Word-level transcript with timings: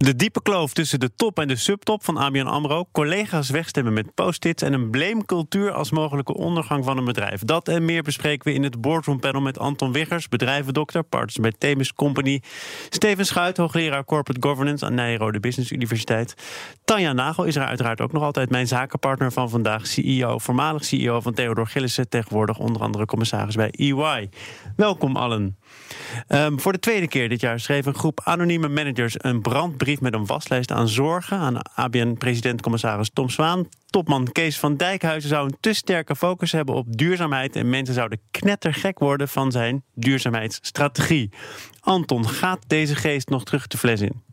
De 0.00 0.16
diepe 0.16 0.42
kloof 0.42 0.72
tussen 0.72 1.00
de 1.00 1.14
top 1.14 1.38
en 1.38 1.48
de 1.48 1.56
subtop 1.56 2.04
van 2.04 2.16
ABN 2.16 2.46
AMRO... 2.46 2.84
collega's 2.92 3.50
wegstemmen 3.50 3.92
met 3.92 4.14
post-its... 4.14 4.62
en 4.62 4.72
een 4.72 4.90
blamecultuur 4.90 5.72
als 5.72 5.90
mogelijke 5.90 6.34
ondergang 6.34 6.84
van 6.84 6.98
een 6.98 7.04
bedrijf. 7.04 7.40
Dat 7.44 7.68
en 7.68 7.84
meer 7.84 8.02
bespreken 8.02 8.48
we 8.48 8.54
in 8.54 8.62
het 8.62 8.80
boardroom 8.80 9.20
panel 9.20 9.40
met 9.40 9.58
Anton 9.58 9.92
Wiggers... 9.92 10.28
bedrijvendokter, 10.28 11.02
partners 11.02 11.36
bij 11.36 11.52
Themis 11.58 11.92
Company... 11.92 12.42
Steven 12.88 13.26
Schuit, 13.26 13.56
hoogleraar 13.56 14.04
Corporate 14.04 14.48
Governance... 14.48 14.84
aan 14.84 14.94
Nijrode 14.94 15.40
Business 15.40 15.70
Universiteit. 15.70 16.34
Tanja 16.84 17.12
Nagel 17.12 17.44
is 17.44 17.56
er 17.56 17.64
uiteraard 17.64 18.00
ook 18.00 18.12
nog 18.12 18.22
altijd 18.22 18.50
mijn 18.50 18.66
zakenpartner 18.66 19.32
van 19.32 19.50
vandaag... 19.50 19.86
CEO, 19.86 20.38
voormalig 20.38 20.84
CEO 20.84 21.20
van 21.20 21.34
Theodor 21.34 21.66
Gillissen... 21.66 22.08
tegenwoordig 22.08 22.58
onder 22.58 22.82
andere 22.82 23.06
commissaris 23.06 23.54
bij 23.54 23.70
EY. 23.70 24.28
Welkom 24.76 25.16
allen. 25.16 25.58
Ehm, 26.26 26.58
voor 26.58 26.72
de 26.72 26.78
tweede 26.78 27.08
keer 27.08 27.28
dit 27.28 27.40
jaar 27.40 27.60
schreef 27.60 27.86
een 27.86 27.94
groep 27.94 28.20
anonieme 28.24 28.68
managers 28.68 29.14
een 29.18 29.40
brandbrief 29.40 30.00
met 30.00 30.14
een 30.14 30.26
waslijst 30.26 30.72
aan 30.72 30.88
zorgen 30.88 31.38
aan 31.38 31.62
ABN-president-commissaris 31.74 33.10
Tom 33.12 33.30
Zwaan. 33.30 33.68
Topman 33.86 34.32
Kees 34.32 34.58
van 34.58 34.76
Dijkhuizen 34.76 35.28
zou 35.30 35.46
een 35.46 35.56
te 35.60 35.72
sterke 35.72 36.16
focus 36.16 36.52
hebben 36.52 36.74
op 36.74 36.96
duurzaamheid 36.96 37.56
en 37.56 37.70
mensen 37.70 37.94
zouden 37.94 38.20
knettergek 38.30 38.98
worden 38.98 39.28
van 39.28 39.52
zijn 39.52 39.84
duurzaamheidsstrategie. 39.94 41.30
Anton, 41.80 42.28
gaat 42.28 42.64
deze 42.66 42.94
geest 42.94 43.28
nog 43.28 43.44
terug 43.44 43.66
de 43.66 43.78
fles 43.78 44.00
in? 44.00 44.29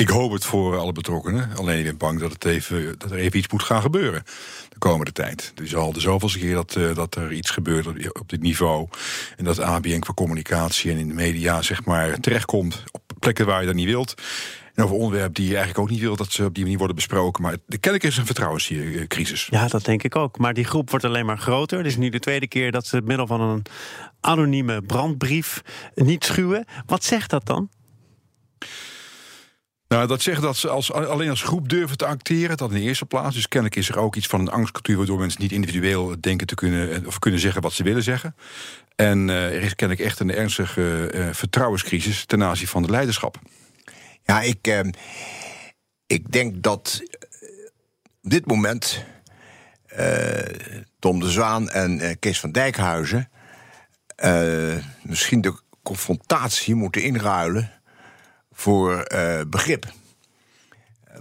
Ik 0.00 0.08
hoop 0.08 0.32
het 0.32 0.44
voor 0.44 0.76
alle 0.76 0.92
betrokkenen. 0.92 1.50
Alleen 1.56 1.78
ik 1.78 1.84
ben 1.84 1.96
bang 1.96 2.20
dat, 2.20 2.32
het 2.32 2.44
even, 2.44 2.98
dat 2.98 3.10
er 3.10 3.16
even 3.16 3.38
iets 3.38 3.48
moet 3.48 3.62
gaan 3.62 3.82
gebeuren 3.82 4.22
de 4.68 4.78
komende 4.78 5.12
tijd. 5.12 5.52
Is 5.62 5.74
al 5.74 5.92
de 5.92 6.00
zoveelste 6.00 6.38
keer 6.38 6.54
dat, 6.54 6.76
uh, 6.76 6.94
dat 6.94 7.14
er 7.14 7.32
iets 7.32 7.50
gebeurt 7.50 7.86
op, 7.86 8.28
dit 8.28 8.40
niveau. 8.40 8.88
En 9.36 9.44
dat 9.44 9.60
ABN 9.60 9.98
qua 9.98 10.14
communicatie 10.14 10.90
en 10.90 10.96
in 10.96 11.08
de 11.08 11.14
media 11.14 11.62
zeg 11.62 11.84
maar, 11.84 12.20
terechtkomt 12.20 12.84
op 12.92 13.02
plekken 13.18 13.46
waar 13.46 13.60
je 13.60 13.66
dat 13.66 13.74
niet 13.74 13.86
wilt. 13.86 14.14
En 14.74 14.84
over 14.84 14.96
onderwerpen 14.96 15.34
die 15.34 15.48
je 15.48 15.56
eigenlijk 15.56 15.78
ook 15.78 15.90
niet 15.90 16.00
wilt 16.00 16.18
dat 16.18 16.32
ze 16.32 16.44
op 16.44 16.54
die 16.54 16.62
manier 16.62 16.78
worden 16.78 16.96
besproken. 16.96 17.42
Maar 17.42 17.56
de 17.66 17.78
kennelijk 17.78 18.10
is 18.10 18.16
een 18.16 18.26
vertrouwenscrisis. 18.26 19.46
Ja, 19.50 19.68
dat 19.68 19.84
denk 19.84 20.02
ik 20.02 20.16
ook. 20.16 20.38
Maar 20.38 20.54
die 20.54 20.64
groep 20.64 20.90
wordt 20.90 21.04
alleen 21.04 21.26
maar 21.26 21.38
groter. 21.38 21.78
Het 21.78 21.86
is 21.86 21.96
nu 21.96 22.08
de 22.08 22.20
tweede 22.20 22.48
keer 22.48 22.72
dat 22.72 22.86
ze 22.86 22.96
het 22.96 23.04
middel 23.04 23.26
van 23.26 23.40
een 23.40 23.62
anonieme 24.20 24.82
brandbrief 24.82 25.62
niet 25.94 26.24
schuwen. 26.24 26.64
Wat 26.86 27.04
zegt 27.04 27.30
dat 27.30 27.46
dan? 27.46 27.68
Nou, 29.88 30.06
dat 30.06 30.22
zegt 30.22 30.42
dat 30.42 30.56
ze 30.56 30.68
als, 30.68 30.92
alleen 30.92 31.30
als 31.30 31.42
groep 31.42 31.68
durven 31.68 31.96
te 31.96 32.06
acteren, 32.06 32.56
dat 32.56 32.70
in 32.70 32.76
de 32.76 32.82
eerste 32.82 33.06
plaats. 33.06 33.34
Dus 33.34 33.48
kennelijk 33.48 33.80
is 33.80 33.88
er 33.88 33.98
ook 33.98 34.16
iets 34.16 34.26
van 34.26 34.40
een 34.40 34.50
angstcultuur 34.50 34.96
waardoor 34.96 35.18
mensen 35.18 35.40
niet 35.40 35.52
individueel 35.52 36.20
denken 36.20 36.46
te 36.46 36.54
kunnen 36.54 37.06
of 37.06 37.18
kunnen 37.18 37.40
zeggen 37.40 37.62
wat 37.62 37.72
ze 37.72 37.82
willen 37.82 38.02
zeggen. 38.02 38.36
En 38.96 39.28
uh, 39.28 39.54
er 39.54 39.62
is 39.62 39.74
kennelijk 39.74 40.06
echt 40.06 40.20
een 40.20 40.34
ernstige 40.34 41.10
uh, 41.14 41.28
vertrouwenscrisis 41.32 42.24
ten 42.24 42.42
aanzien 42.42 42.66
van 42.66 42.82
de 42.82 42.90
leiderschap. 42.90 43.38
Ja, 44.22 44.40
ik, 44.40 44.82
ik 46.06 46.32
denk 46.32 46.62
dat 46.62 47.02
op 48.22 48.30
dit 48.30 48.46
moment 48.46 49.04
Tom 50.98 51.20
de 51.20 51.30
Zwaan 51.30 51.70
en 51.70 52.18
Kees 52.18 52.40
van 52.40 52.52
Dijkhuizen 52.52 53.30
misschien 55.02 55.40
de 55.40 55.60
confrontatie 55.82 56.74
moeten 56.74 57.02
inruilen 57.02 57.77
voor 58.58 59.06
uh, 59.14 59.40
begrip. 59.46 59.86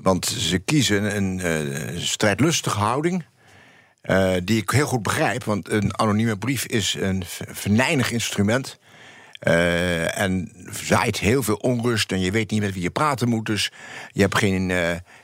Want 0.01 0.25
ze 0.25 0.59
kiezen 0.59 1.15
een 1.15 1.39
uh, 1.39 1.99
strijdlustige 1.99 2.79
houding. 2.79 3.25
Uh, 4.03 4.33
die 4.43 4.61
ik 4.61 4.69
heel 4.69 4.87
goed 4.87 5.03
begrijp, 5.03 5.43
want 5.43 5.71
een 5.71 5.99
anonieme 5.99 6.37
brief 6.37 6.65
is 6.65 6.95
een 6.99 7.23
venijnig 7.51 8.11
instrument. 8.11 8.79
en 9.39 10.51
zaait 10.71 11.19
heel 11.19 11.43
veel 11.43 11.55
onrust 11.55 12.11
en 12.11 12.19
je 12.19 12.31
weet 12.31 12.51
niet 12.51 12.61
met 12.61 12.73
wie 12.73 12.81
je 12.81 12.89
praten 12.89 13.29
moet. 13.29 13.45
Dus 13.45 13.71
je 14.11 14.21
hebt 14.21 14.37
geen, 14.37 14.71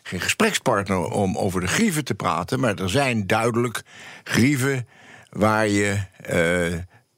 geen 0.03 0.21
gesprekspartner 0.21 0.97
om 0.97 1.37
over 1.37 1.61
de 1.61 1.67
grieven 1.67 2.03
te 2.03 2.15
praten. 2.15 2.59
Maar 2.59 2.75
er 2.75 2.89
zijn 2.89 3.27
duidelijk 3.27 3.81
grieven 4.23 4.87
waar 5.29 5.67
je 5.67 5.97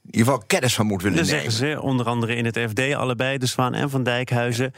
in 0.06 0.20
ieder 0.20 0.32
geval 0.32 0.44
kennis 0.48 0.76
van 0.76 0.86
moet 0.86 1.02
willen 1.02 1.26
nemen. 1.26 1.32
zeggen 1.32 1.52
ze, 1.52 1.82
onder 1.82 2.06
andere 2.06 2.36
in 2.36 2.46
het 2.46 2.60
FD, 2.70 2.94
allebei, 2.94 3.38
de 3.38 3.46
Zwaan 3.46 3.74
en 3.74 3.90
Van 3.90 4.04
Dijkhuizen... 4.04 4.74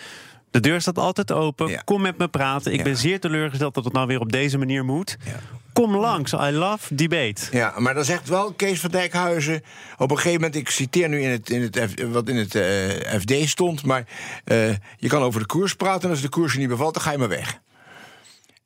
De 0.52 0.60
deur 0.60 0.82
staat 0.82 0.98
altijd 0.98 1.32
open. 1.32 1.68
Ja. 1.68 1.82
Kom 1.86 2.02
met 2.02 2.18
me 2.18 2.28
praten. 2.28 2.72
Ik 2.72 2.78
ja. 2.78 2.84
ben 2.84 2.98
zeer 2.98 3.20
teleurgesteld 3.20 3.74
dat 3.74 3.84
het 3.84 3.94
nou 3.94 4.08
weer 4.08 4.20
op 4.20 4.32
deze 4.32 4.58
manier 4.58 4.86
moet. 4.86 5.18
Ja. 5.26 5.40
Kom 5.74 5.96
langs. 5.96 6.34
I 6.34 6.52
love 6.52 6.96
debate. 6.96 7.42
Ja, 7.52 7.74
maar 7.78 7.94
dan 7.94 8.06
zegt 8.06 8.30
wel 8.30 8.54
Kees 8.54 8.80
van 8.80 8.92
Dijkhuizen... 8.92 9.62
op 9.98 10.12
een 10.12 10.18
gegeven 10.18 10.42
moment, 10.42 10.56
ik 10.56 10.70
citeer 10.70 11.10
nu 11.10 11.22
in 11.22 11.30
het, 11.30 11.50
in 11.50 11.62
het, 11.62 11.94
wat 12.12 12.30
in 12.30 12.36
het 12.36 12.56
uh, 12.56 12.64
FD 13.20 13.50
stond... 13.50 13.86
maar 13.86 14.06
uh, 14.46 14.70
je 14.98 15.08
kan 15.08 15.22
over 15.22 15.40
de 15.40 15.46
koers 15.46 15.74
praten... 15.74 16.04
en 16.04 16.10
als 16.10 16.22
de 16.22 16.30
koers 16.30 16.54
je 16.54 16.60
niet 16.60 16.70
bevalt, 16.70 16.94
dan 16.94 17.04
ga 17.04 17.12
je 17.12 17.18
maar 17.18 17.28
weg. 17.30 17.60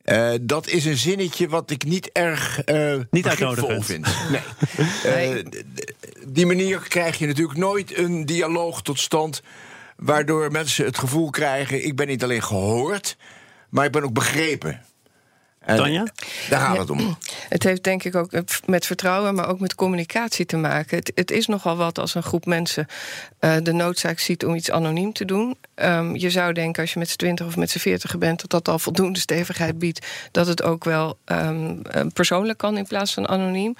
Uh, 0.06 0.34
dat 0.42 0.68
is 0.68 0.86
een 0.86 0.98
zinnetje 0.98 1.48
wat 1.48 1.72
ik 1.72 1.84
niet 1.84 2.12
erg 2.12 2.68
uh, 2.68 2.96
niet 3.12 3.28
uitnodigend 3.28 3.86
vind. 3.86 4.08
Nee. 5.04 5.34
uh, 5.34 5.46
die 6.28 6.46
manier 6.46 6.80
krijg 6.80 7.18
je 7.18 7.28
natuurlijk 7.28 7.58
nooit 7.58 7.98
een 7.98 8.26
dialoog 8.26 8.82
tot 8.82 9.00
stand... 9.00 9.42
waardoor 9.96 10.52
mensen 10.52 10.86
het 10.86 10.98
gevoel 10.98 11.30
krijgen... 11.30 11.86
ik 11.86 11.96
ben 11.96 12.08
niet 12.08 12.24
alleen 12.24 12.44
gehoord, 12.44 13.18
maar 13.70 13.86
ik 13.86 13.92
ben 13.92 14.04
ook 14.04 14.14
begrepen. 14.14 14.82
En 15.66 15.76
Tanja? 15.76 16.08
Daar 16.50 16.60
gaat 16.60 16.78
het 16.78 16.90
om. 16.90 17.18
Het 17.50 17.64
heeft 17.64 17.84
denk 17.84 18.04
ik 18.04 18.16
ook 18.16 18.32
met 18.66 18.86
vertrouwen, 18.86 19.36
maar 19.36 19.50
ook 19.50 19.60
met 19.60 19.76
communicatie 19.76 20.46
te 20.46 20.58
maken. 20.58 20.98
Het, 20.98 21.12
het 21.16 21.32
is 21.32 21.48
nogal 21.48 21.78
wat 21.78 22.00
als 22.00 22.16
een 22.16 22.24
groep 22.24 22.46
mensen 22.46 22.88
uh, 23.40 23.56
de 23.64 23.72
noodzaak 23.72 24.20
ziet 24.20 24.46
om 24.46 24.56
iets 24.56 24.72
anoniem 24.72 25.14
te 25.14 25.26
doen. 25.26 25.58
Um, 25.76 26.16
je 26.16 26.30
zou 26.30 26.54
denken, 26.54 26.82
als 26.82 26.94
je 26.94 27.00
met 27.00 27.10
z'n 27.10 27.18
twintig 27.18 27.46
of 27.46 27.58
met 27.58 27.70
z'n 27.70 27.80
veertig 27.80 28.18
bent, 28.18 28.42
dat 28.42 28.50
dat 28.50 28.68
al 28.68 28.80
voldoende 28.80 29.20
stevigheid 29.20 29.80
biedt. 29.80 30.08
Dat 30.32 30.48
het 30.48 30.64
ook 30.64 30.84
wel 30.84 31.18
um, 31.26 31.82
persoonlijk 32.14 32.58
kan 32.58 32.78
in 32.78 32.88
plaats 32.88 33.14
van 33.14 33.28
anoniem. 33.28 33.76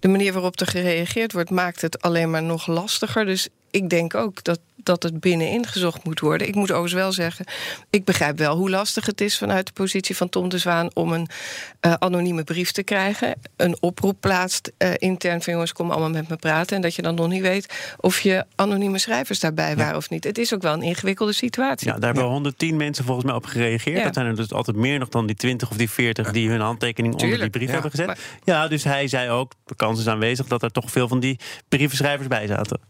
De 0.00 0.08
manier 0.08 0.32
waarop 0.32 0.60
er 0.60 0.66
gereageerd 0.66 1.32
wordt, 1.32 1.50
maakt 1.50 1.80
het 1.80 2.02
alleen 2.02 2.30
maar 2.30 2.42
nog 2.42 2.66
lastiger. 2.66 3.24
Dus 3.24 3.48
ik 3.70 3.88
denk 3.88 4.14
ook 4.14 4.44
dat, 4.44 4.60
dat 4.76 5.02
het 5.02 5.20
binnenin 5.20 5.66
gezocht 5.66 6.04
moet 6.04 6.20
worden. 6.20 6.48
Ik 6.48 6.54
moet 6.54 6.70
overigens 6.70 7.00
wel 7.00 7.12
zeggen, 7.12 7.44
ik 7.90 8.04
begrijp 8.04 8.38
wel 8.38 8.56
hoe 8.56 8.70
lastig 8.70 9.06
het 9.06 9.20
is 9.20 9.38
vanuit 9.38 9.66
de 9.66 9.72
positie 9.72 10.16
van 10.16 10.28
Tom 10.28 10.48
de 10.48 10.58
Zwaan 10.58 10.90
om 10.94 11.12
een 11.12 11.28
uh, 11.80 11.92
anonieme 11.92 12.44
brief 12.44 12.72
te 12.72 12.82
krijgen. 12.82 13.34
Een 13.56 13.76
oproep 13.80 14.16
plaatst 14.20 14.72
uh, 14.78 14.90
intern 14.96 15.42
van 15.42 15.52
jongens, 15.52 15.72
kom 15.72 15.90
allemaal 15.90 16.10
met 16.10 16.28
me 16.28 16.36
praten. 16.36 16.76
En 16.76 16.82
dat 16.82 16.94
je 16.94 17.02
dan 17.02 17.14
nog 17.14 17.28
niet 17.28 17.42
weet 17.42 17.94
of 17.96 18.20
je 18.20 18.44
anonieme 18.54 18.98
schrijvers 18.98 19.40
daarbij 19.40 19.76
waren 19.76 19.92
ja. 19.92 19.96
of 19.96 20.10
niet. 20.10 20.24
Het 20.24 20.38
is 20.38 20.54
ook 20.54 20.62
wel 20.62 20.72
een 20.72 20.82
ingewikkelde 20.82 21.32
situatie. 21.32 21.86
Ja, 21.86 21.94
daar 21.94 22.04
hebben 22.04 22.24
ja. 22.24 22.30
110 22.30 22.76
mensen 22.76 23.04
volgens 23.04 23.26
mij 23.26 23.34
op 23.34 23.44
gereageerd. 23.44 23.96
Ja. 23.96 24.04
Dat 24.04 24.14
zijn 24.14 24.26
er 24.26 24.36
dus 24.36 24.52
altijd 24.52 24.76
meer 24.76 24.98
nog 24.98 25.08
dan 25.08 25.26
die 25.26 25.36
20 25.36 25.70
of 25.70 25.76
die 25.76 25.90
40 25.90 26.32
die 26.32 26.48
hun 26.48 26.60
handtekening 26.60 27.18
Tuurlijk. 27.18 27.42
onder 27.42 27.50
die 27.50 27.60
brief 27.60 27.72
hebben 27.72 27.90
gezet. 27.90 28.06
Maar... 28.06 28.18
Ja, 28.44 28.68
dus 28.68 28.84
hij 28.84 29.08
zei 29.08 29.30
ook, 29.30 29.52
de 29.64 29.74
kans 29.74 30.00
is 30.00 30.06
aanwezig 30.06 30.46
dat 30.46 30.62
er 30.62 30.70
toch 30.70 30.90
veel 30.90 31.08
van 31.08 31.20
die 31.20 31.38
brievenschrijvers 31.68 32.28
bij 32.28 32.46
zaten. 32.46 32.80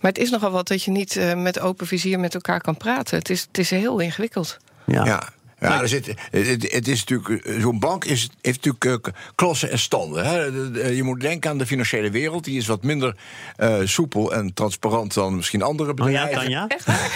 Maar 0.00 0.10
het 0.10 0.20
is 0.20 0.30
nogal 0.30 0.50
wat 0.50 0.68
dat 0.68 0.82
je 0.82 0.90
niet 0.90 1.16
uh, 1.16 1.34
met 1.34 1.60
open 1.60 1.86
vizier 1.86 2.20
met 2.20 2.34
elkaar 2.34 2.60
kan 2.60 2.76
praten. 2.76 3.18
Het 3.18 3.30
is, 3.30 3.40
het 3.40 3.58
is 3.58 3.70
heel 3.70 3.98
ingewikkeld. 3.98 4.58
Ja. 4.86 5.04
ja. 5.04 5.28
Ja, 5.60 5.80
er 5.80 5.88
zit, 5.88 6.14
het, 6.30 6.72
het 6.72 6.88
is 6.88 7.04
natuurlijk, 7.04 7.60
zo'n 7.60 7.78
bank 7.78 8.04
is, 8.04 8.28
heeft 8.42 8.64
natuurlijk 8.64 9.06
uh, 9.06 9.14
klassen 9.34 9.70
en 9.70 9.78
standen. 9.78 10.26
Hè. 10.26 10.42
Je 10.88 11.02
moet 11.02 11.20
denken 11.20 11.50
aan 11.50 11.58
de 11.58 11.66
financiële 11.66 12.10
wereld. 12.10 12.44
Die 12.44 12.58
is 12.58 12.66
wat 12.66 12.82
minder 12.82 13.16
uh, 13.58 13.76
soepel 13.84 14.34
en 14.34 14.54
transparant 14.54 15.14
dan 15.14 15.36
misschien 15.36 15.62
andere 15.62 15.94
bedrijven. 15.94 16.42
Oh 16.42 16.48
ja, 16.48 16.66
Echt 16.68 16.84
waar? 16.84 17.10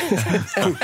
Goed, 0.65 0.77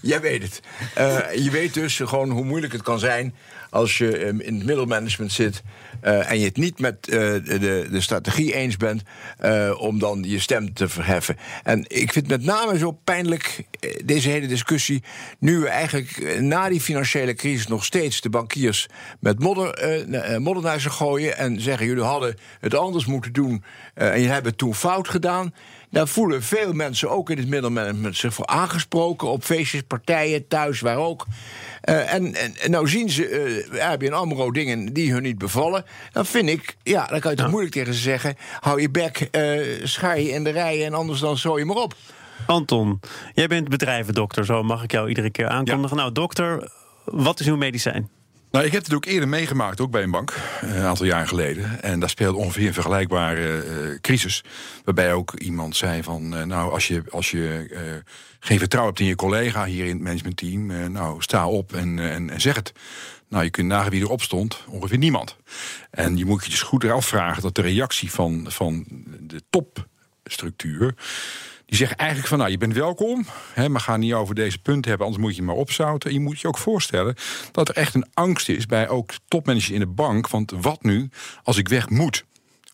jij 0.00 0.20
weet 0.20 0.42
het. 0.42 0.60
Uh, 0.98 1.44
je 1.44 1.50
weet 1.50 1.74
dus 1.74 1.96
gewoon 1.96 2.30
hoe 2.30 2.44
moeilijk 2.44 2.72
het 2.72 2.82
kan 2.82 2.98
zijn 2.98 3.34
als 3.74 3.98
je 3.98 4.18
in 4.18 4.54
het 4.54 4.64
middelmanagement 4.64 5.32
zit 5.32 5.62
uh, 6.02 6.30
en 6.30 6.38
je 6.38 6.44
het 6.44 6.56
niet 6.56 6.78
met 6.78 7.08
uh, 7.08 7.14
de, 7.16 7.88
de 7.90 8.00
strategie 8.00 8.54
eens 8.54 8.76
bent 8.76 9.02
uh, 9.44 9.80
om 9.80 9.98
dan 9.98 10.22
je 10.22 10.38
stem 10.38 10.72
te 10.72 10.88
verheffen. 10.88 11.36
En 11.62 11.84
ik 11.88 12.12
vind 12.12 12.28
met 12.28 12.44
name 12.44 12.78
zo 12.78 12.90
pijnlijk 13.04 13.64
deze 14.04 14.28
hele 14.28 14.46
discussie, 14.46 15.02
nu 15.38 15.58
we 15.58 15.68
eigenlijk 15.68 16.40
na 16.40 16.68
die 16.68 16.80
financiële 16.80 17.34
crisis 17.34 17.66
nog 17.66 17.84
steeds 17.84 18.20
de 18.20 18.30
bankiers 18.30 18.88
met 19.20 19.38
modder, 19.38 20.06
modder 20.40 20.62
naar 20.62 20.80
ze 20.80 20.90
gooien 20.90 21.36
en 21.36 21.60
zeggen: 21.60 21.86
jullie 21.86 22.02
hadden 22.02 22.36
het 22.60 22.74
anders 22.74 23.06
moeten 23.06 23.32
doen 23.32 23.64
en 23.94 24.20
je 24.20 24.28
hebt 24.28 24.46
het 24.46 24.58
toen 24.58 24.74
fout 24.74 25.08
gedaan. 25.08 25.54
Daar 25.94 26.08
voelen 26.08 26.42
veel 26.42 26.72
mensen, 26.72 27.10
ook 27.10 27.30
in 27.30 27.38
het 27.38 27.48
middelmanagement, 27.48 28.16
zich 28.16 28.34
voor 28.34 28.46
aangesproken. 28.46 29.28
Op 29.28 29.44
feestjes, 29.44 29.82
partijen, 29.82 30.48
thuis, 30.48 30.80
waar 30.80 30.96
ook. 30.96 31.26
Uh, 31.84 32.14
en, 32.14 32.34
nou 32.66 32.88
zien 32.88 33.10
ze 33.10 33.66
uh, 33.72 33.84
ABN 33.84 34.12
AMRO 34.12 34.50
dingen 34.50 34.92
die 34.92 35.12
hun 35.12 35.22
niet 35.22 35.38
bevallen. 35.38 35.84
Dan 36.12 36.26
vind 36.26 36.48
ik, 36.48 36.76
ja, 36.82 37.06
dan 37.06 37.20
kan 37.20 37.30
je 37.30 37.36
toch 37.36 37.46
ja. 37.46 37.52
moeilijk 37.52 37.74
tegen 37.74 37.94
ze 37.94 38.00
zeggen... 38.00 38.36
hou 38.60 38.80
je 38.80 38.90
bek, 38.90 39.28
uh, 39.32 39.86
schaar 39.86 40.20
je 40.20 40.30
in 40.30 40.44
de 40.44 40.50
rijen 40.50 40.86
en 40.86 40.94
anders 40.94 41.20
dan 41.20 41.38
zo 41.38 41.58
je 41.58 41.64
maar 41.64 41.76
op. 41.76 41.94
Anton, 42.46 43.00
jij 43.34 43.46
bent 43.46 43.68
bedrijvendokter, 43.68 44.44
zo 44.44 44.62
mag 44.62 44.82
ik 44.82 44.92
jou 44.92 45.08
iedere 45.08 45.30
keer 45.30 45.48
aankondigen. 45.48 45.96
Nou, 45.96 46.12
dokter, 46.12 46.70
wat 47.04 47.40
is 47.40 47.46
uw 47.46 47.56
medicijn? 47.56 48.08
Nou, 48.54 48.66
ik 48.66 48.72
heb 48.72 48.84
het 48.84 48.94
ook 48.94 49.04
eerder 49.04 49.28
meegemaakt, 49.28 49.80
ook 49.80 49.90
bij 49.90 50.02
een 50.02 50.10
bank, 50.10 50.30
eh, 50.60 50.76
een 50.76 50.82
aantal 50.82 51.06
jaar 51.06 51.28
geleden. 51.28 51.82
En 51.82 52.00
daar 52.00 52.08
speelde 52.08 52.38
ongeveer 52.38 52.66
een 52.66 52.72
vergelijkbare 52.72 53.64
uh, 53.64 53.98
crisis. 54.00 54.44
Waarbij 54.84 55.12
ook 55.12 55.34
iemand 55.34 55.76
zei 55.76 56.02
van, 56.02 56.34
uh, 56.34 56.42
nou, 56.42 56.72
als 56.72 56.88
je, 56.88 57.02
als 57.10 57.30
je 57.30 57.66
geen 58.40 58.58
vertrouwen 58.58 58.92
hebt 58.92 59.04
in 59.04 59.10
je 59.10 59.16
collega 59.16 59.64
hier 59.64 59.84
in 59.84 59.90
het 59.90 60.02
managementteam, 60.02 60.92
nou, 60.92 61.22
sta 61.22 61.48
op 61.48 61.72
en, 61.72 61.98
en, 61.98 62.30
en, 62.30 62.40
zeg 62.40 62.54
het. 62.54 62.72
Nou, 63.28 63.44
je 63.44 63.50
kunt 63.50 63.68
nagaan 63.68 63.90
wie 63.90 64.00
erop 64.00 64.22
stond, 64.22 64.64
ongeveer 64.68 64.98
niemand. 64.98 65.36
En 65.90 66.16
je 66.16 66.24
moet 66.24 66.44
je 66.44 66.50
dus 66.50 66.62
goed 66.62 66.84
eraf 66.84 67.06
vragen 67.06 67.42
dat 67.42 67.54
de 67.54 67.62
reactie 67.62 68.10
van, 68.10 68.46
van 68.48 68.84
de 69.20 69.42
topstructuur 69.50 70.94
die 71.66 71.76
zeggen 71.76 71.96
eigenlijk 71.96 72.28
van, 72.28 72.38
nou, 72.38 72.50
je 72.50 72.58
bent 72.58 72.74
welkom, 72.74 73.26
hè, 73.52 73.68
maar 73.68 73.80
ga 73.80 73.96
niet 73.96 74.12
over 74.12 74.34
deze 74.34 74.58
punten 74.58 74.88
hebben, 74.88 75.06
anders 75.06 75.24
moet 75.24 75.36
je 75.36 75.42
maar 75.42 75.54
opzouten. 75.54 76.12
je 76.12 76.20
moet 76.20 76.40
je 76.40 76.48
ook 76.48 76.58
voorstellen 76.58 77.14
dat 77.52 77.68
er 77.68 77.74
echt 77.74 77.94
een 77.94 78.06
angst 78.14 78.48
is 78.48 78.66
bij 78.66 78.88
ook 78.88 79.12
topmanagers 79.28 79.70
in 79.70 79.80
de 79.80 79.86
bank. 79.86 80.28
Want 80.28 80.52
wat 80.60 80.82
nu 80.82 81.08
als 81.42 81.56
ik 81.56 81.68
weg 81.68 81.88
moet? 81.88 82.24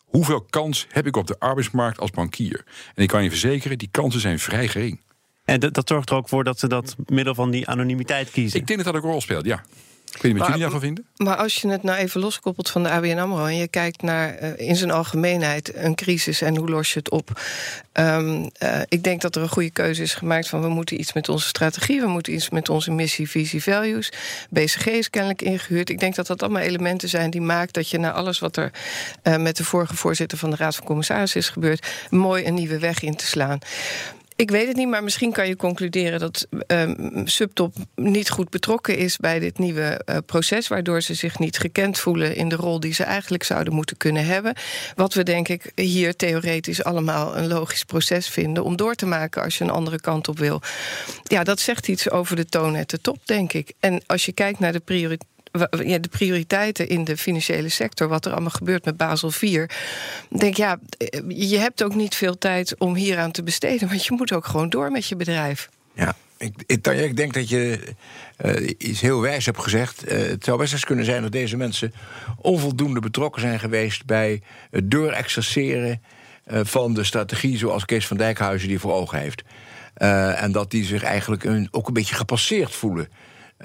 Hoeveel 0.05 0.41
kans 0.41 0.87
heb 0.89 1.07
ik 1.07 1.15
op 1.15 1.27
de 1.27 1.39
arbeidsmarkt 1.39 1.99
als 1.99 2.09
bankier? 2.09 2.63
En 2.95 3.03
ik 3.03 3.09
kan 3.09 3.23
je 3.23 3.29
verzekeren, 3.29 3.77
die 3.77 3.89
kansen 3.91 4.19
zijn 4.19 4.39
vrij 4.39 4.67
gering. 4.67 5.01
En 5.45 5.59
dat, 5.59 5.73
dat 5.73 5.87
zorgt 5.87 6.09
er 6.09 6.15
ook 6.15 6.29
voor 6.29 6.43
dat 6.43 6.59
ze 6.59 6.67
dat 6.67 6.95
middel 7.05 7.35
van 7.35 7.51
die 7.51 7.67
anonimiteit 7.67 8.31
kiezen. 8.31 8.59
Ik 8.59 8.67
denk 8.67 8.83
dat 8.83 8.93
dat 8.93 8.97
ook 8.97 9.03
een 9.03 9.11
rol 9.11 9.21
speelt, 9.21 9.45
ja. 9.45 9.63
Ik 10.15 10.21
weet 10.21 10.31
niet 10.31 10.41
wat 10.41 10.47
jullie 10.47 10.61
daarvan 10.61 10.79
vinden. 10.79 11.05
Maar 11.15 11.35
als 11.35 11.55
je 11.55 11.67
het 11.67 11.83
nou 11.83 11.97
even 11.97 12.21
loskoppelt 12.21 12.69
van 12.69 12.83
de 12.83 12.89
ABN 12.89 13.17
AMRO... 13.17 13.45
en 13.45 13.55
je 13.55 13.67
kijkt 13.67 14.01
naar 14.01 14.41
uh, 14.41 14.67
in 14.67 14.75
zijn 14.75 14.91
algemeenheid 14.91 15.75
een 15.75 15.95
crisis 15.95 16.41
en 16.41 16.57
hoe 16.57 16.69
los 16.69 16.93
je 16.93 16.99
het 16.99 17.09
op... 17.09 17.41
Um, 17.93 18.49
uh, 18.63 18.81
ik 18.87 19.03
denk 19.03 19.21
dat 19.21 19.35
er 19.35 19.41
een 19.41 19.49
goede 19.49 19.69
keuze 19.69 20.01
is 20.01 20.13
gemaakt 20.13 20.49
van... 20.49 20.61
we 20.61 20.69
moeten 20.69 20.99
iets 20.99 21.13
met 21.13 21.29
onze 21.29 21.47
strategie, 21.47 22.01
we 22.01 22.07
moeten 22.07 22.33
iets 22.33 22.49
met 22.49 22.69
onze 22.69 22.91
missie, 22.91 23.29
visie, 23.29 23.63
values. 23.63 24.11
BCG 24.49 24.85
is 24.85 25.09
kennelijk 25.09 25.41
ingehuurd. 25.41 25.89
Ik 25.89 25.99
denk 25.99 26.15
dat 26.15 26.27
dat 26.27 26.43
allemaal 26.43 26.61
elementen 26.61 27.09
zijn 27.09 27.29
die 27.29 27.41
maken 27.41 27.73
dat 27.73 27.89
je... 27.89 27.97
na 27.97 28.11
alles 28.11 28.39
wat 28.39 28.57
er 28.57 28.71
uh, 29.23 29.37
met 29.37 29.57
de 29.57 29.63
vorige 29.63 29.95
voorzitter 29.95 30.37
van 30.37 30.49
de 30.49 30.55
Raad 30.55 30.75
van 30.75 30.85
Commissarissen 30.85 31.39
is 31.39 31.49
gebeurd... 31.49 31.87
mooi 32.09 32.45
een 32.45 32.53
nieuwe 32.53 32.79
weg 32.79 33.01
in 33.01 33.15
te 33.15 33.25
slaan. 33.25 33.59
Ik 34.41 34.51
weet 34.51 34.67
het 34.67 34.75
niet, 34.75 34.87
maar 34.87 35.03
misschien 35.03 35.31
kan 35.31 35.47
je 35.47 35.55
concluderen 35.55 36.19
dat 36.19 36.47
um, 36.67 37.27
Subtop 37.27 37.75
niet 37.95 38.29
goed 38.29 38.49
betrokken 38.49 38.97
is 38.97 39.17
bij 39.17 39.39
dit 39.39 39.57
nieuwe 39.57 40.01
uh, 40.05 40.17
proces, 40.25 40.67
waardoor 40.67 41.01
ze 41.01 41.13
zich 41.13 41.39
niet 41.39 41.57
gekend 41.57 41.99
voelen 41.99 42.35
in 42.35 42.49
de 42.49 42.55
rol 42.55 42.79
die 42.79 42.93
ze 42.93 43.03
eigenlijk 43.03 43.43
zouden 43.43 43.73
moeten 43.73 43.97
kunnen 43.97 44.25
hebben. 44.25 44.53
Wat 44.95 45.13
we 45.13 45.23
denk 45.23 45.47
ik 45.47 45.71
hier 45.75 46.15
theoretisch 46.15 46.83
allemaal 46.83 47.37
een 47.37 47.47
logisch 47.47 47.83
proces 47.83 48.27
vinden 48.27 48.63
om 48.63 48.75
door 48.75 48.95
te 48.95 49.05
maken 49.05 49.43
als 49.43 49.57
je 49.57 49.63
een 49.63 49.69
andere 49.69 49.99
kant 49.99 50.27
op 50.27 50.39
wil. 50.39 50.61
Ja, 51.23 51.43
dat 51.43 51.59
zegt 51.59 51.87
iets 51.87 52.09
over 52.09 52.35
de 52.35 52.45
toon 52.45 52.75
at 52.75 52.89
de 52.89 53.01
top, 53.01 53.17
denk 53.25 53.53
ik. 53.53 53.73
En 53.79 54.01
als 54.05 54.25
je 54.25 54.31
kijkt 54.31 54.59
naar 54.59 54.71
de 54.71 54.79
prioriteit 54.79 55.29
ja, 55.83 55.97
de 55.97 56.09
prioriteiten 56.09 56.89
in 56.89 57.03
de 57.03 57.17
financiële 57.17 57.69
sector, 57.69 58.07
wat 58.07 58.25
er 58.25 58.31
allemaal 58.31 58.49
gebeurt 58.49 58.85
met 58.85 58.97
Basel 58.97 59.29
IV. 59.29 59.65
Denk 60.29 60.55
ja, 60.55 60.79
je 61.27 61.57
hebt 61.57 61.83
ook 61.83 61.95
niet 61.95 62.15
veel 62.15 62.37
tijd 62.37 62.75
om 62.77 62.95
hieraan 62.95 63.31
te 63.31 63.43
besteden, 63.43 63.87
want 63.87 64.05
je 64.05 64.13
moet 64.13 64.33
ook 64.33 64.45
gewoon 64.45 64.69
door 64.69 64.91
met 64.91 65.05
je 65.05 65.15
bedrijf. 65.15 65.69
Ja, 65.93 66.15
ik, 66.37 66.53
ik, 66.65 67.15
denk 67.15 67.33
dat 67.33 67.49
je 67.49 67.79
uh, 68.45 68.69
iets 68.77 69.01
heel 69.01 69.21
wijs 69.21 69.45
hebt 69.45 69.59
gezegd. 69.59 70.11
Uh, 70.11 70.27
het 70.27 70.43
zou 70.43 70.57
best 70.57 70.73
eens 70.73 70.85
kunnen 70.85 71.05
zijn 71.05 71.21
dat 71.21 71.31
deze 71.31 71.57
mensen 71.57 71.93
onvoldoende 72.37 72.99
betrokken 72.99 73.41
zijn 73.41 73.59
geweest 73.59 74.05
bij 74.05 74.41
het 74.71 74.91
doorexerceren 74.91 76.01
uh, 76.47 76.59
van 76.63 76.93
de 76.93 77.03
strategie 77.03 77.57
zoals 77.57 77.85
Kees 77.85 78.07
van 78.07 78.17
Dijkhuizen 78.17 78.67
die 78.67 78.79
voor 78.79 78.93
ogen 78.93 79.19
heeft. 79.19 79.43
en 79.93 80.51
dat 80.51 80.71
die 80.71 80.85
zich 80.85 81.03
eigenlijk 81.03 81.43
een, 81.43 81.67
ook 81.71 81.87
een 81.87 81.93
beetje 81.93 82.15
gepasseerd 82.15 82.71
voelen. 82.71 83.09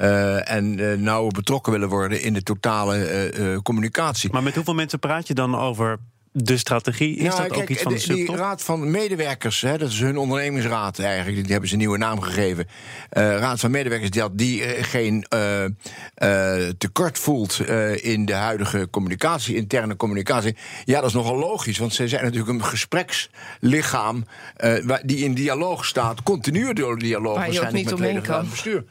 Uh, 0.00 0.50
en 0.50 0.78
uh, 0.78 0.92
nauwer 0.92 1.32
betrokken 1.32 1.72
willen 1.72 1.88
worden 1.88 2.22
in 2.22 2.32
de 2.32 2.42
totale 2.42 3.32
uh, 3.38 3.58
communicatie. 3.62 4.32
Maar 4.32 4.42
met 4.42 4.54
hoeveel 4.54 4.74
mensen 4.74 4.98
praat 4.98 5.26
je 5.26 5.34
dan 5.34 5.58
over 5.58 5.98
de 6.32 6.56
strategie? 6.56 7.16
Is 7.16 7.22
nou, 7.22 7.36
dat 7.36 7.46
kijk, 7.46 7.60
ook 7.60 7.68
iets 7.68 7.82
van 7.82 7.92
de, 7.92 8.06
de 8.06 8.14
Die 8.14 8.36
raad 8.36 8.62
van 8.62 8.90
medewerkers, 8.90 9.60
hè, 9.60 9.78
dat 9.78 9.90
is 9.90 10.00
hun 10.00 10.16
ondernemingsraad 10.16 10.98
eigenlijk... 10.98 11.42
die 11.42 11.50
hebben 11.50 11.68
ze 11.68 11.74
een 11.74 11.80
nieuwe 11.80 11.98
naam 11.98 12.20
gegeven. 12.20 12.66
raad 13.10 13.60
van 13.60 13.70
medewerkers 13.70 14.10
die, 14.10 14.22
die 14.32 14.60
geen 14.62 15.26
tekort 16.78 17.18
voelt... 17.18 17.60
in 17.96 18.24
de 18.24 18.34
huidige 18.34 18.88
communicatie, 18.90 19.56
interne 19.56 19.96
communicatie. 19.96 20.56
Ja, 20.84 21.00
dat 21.00 21.08
is 21.08 21.14
nogal 21.14 21.36
logisch, 21.38 21.78
want 21.78 21.94
zij 21.94 22.08
zijn 22.08 22.24
natuurlijk 22.24 22.52
een 22.52 22.64
gesprekslichaam... 22.64 24.24
die 25.04 25.24
in 25.24 25.34
dialoog 25.34 25.84
staat, 25.84 26.22
continu 26.22 26.72
door 26.72 26.98
dialoog... 26.98 27.36
Waar 27.36 27.52
je 27.52 27.60
ook 27.60 27.72
niet 27.72 27.92
omheen 27.92 28.22
kan. 28.22 28.48
Bestuur. 28.50 28.84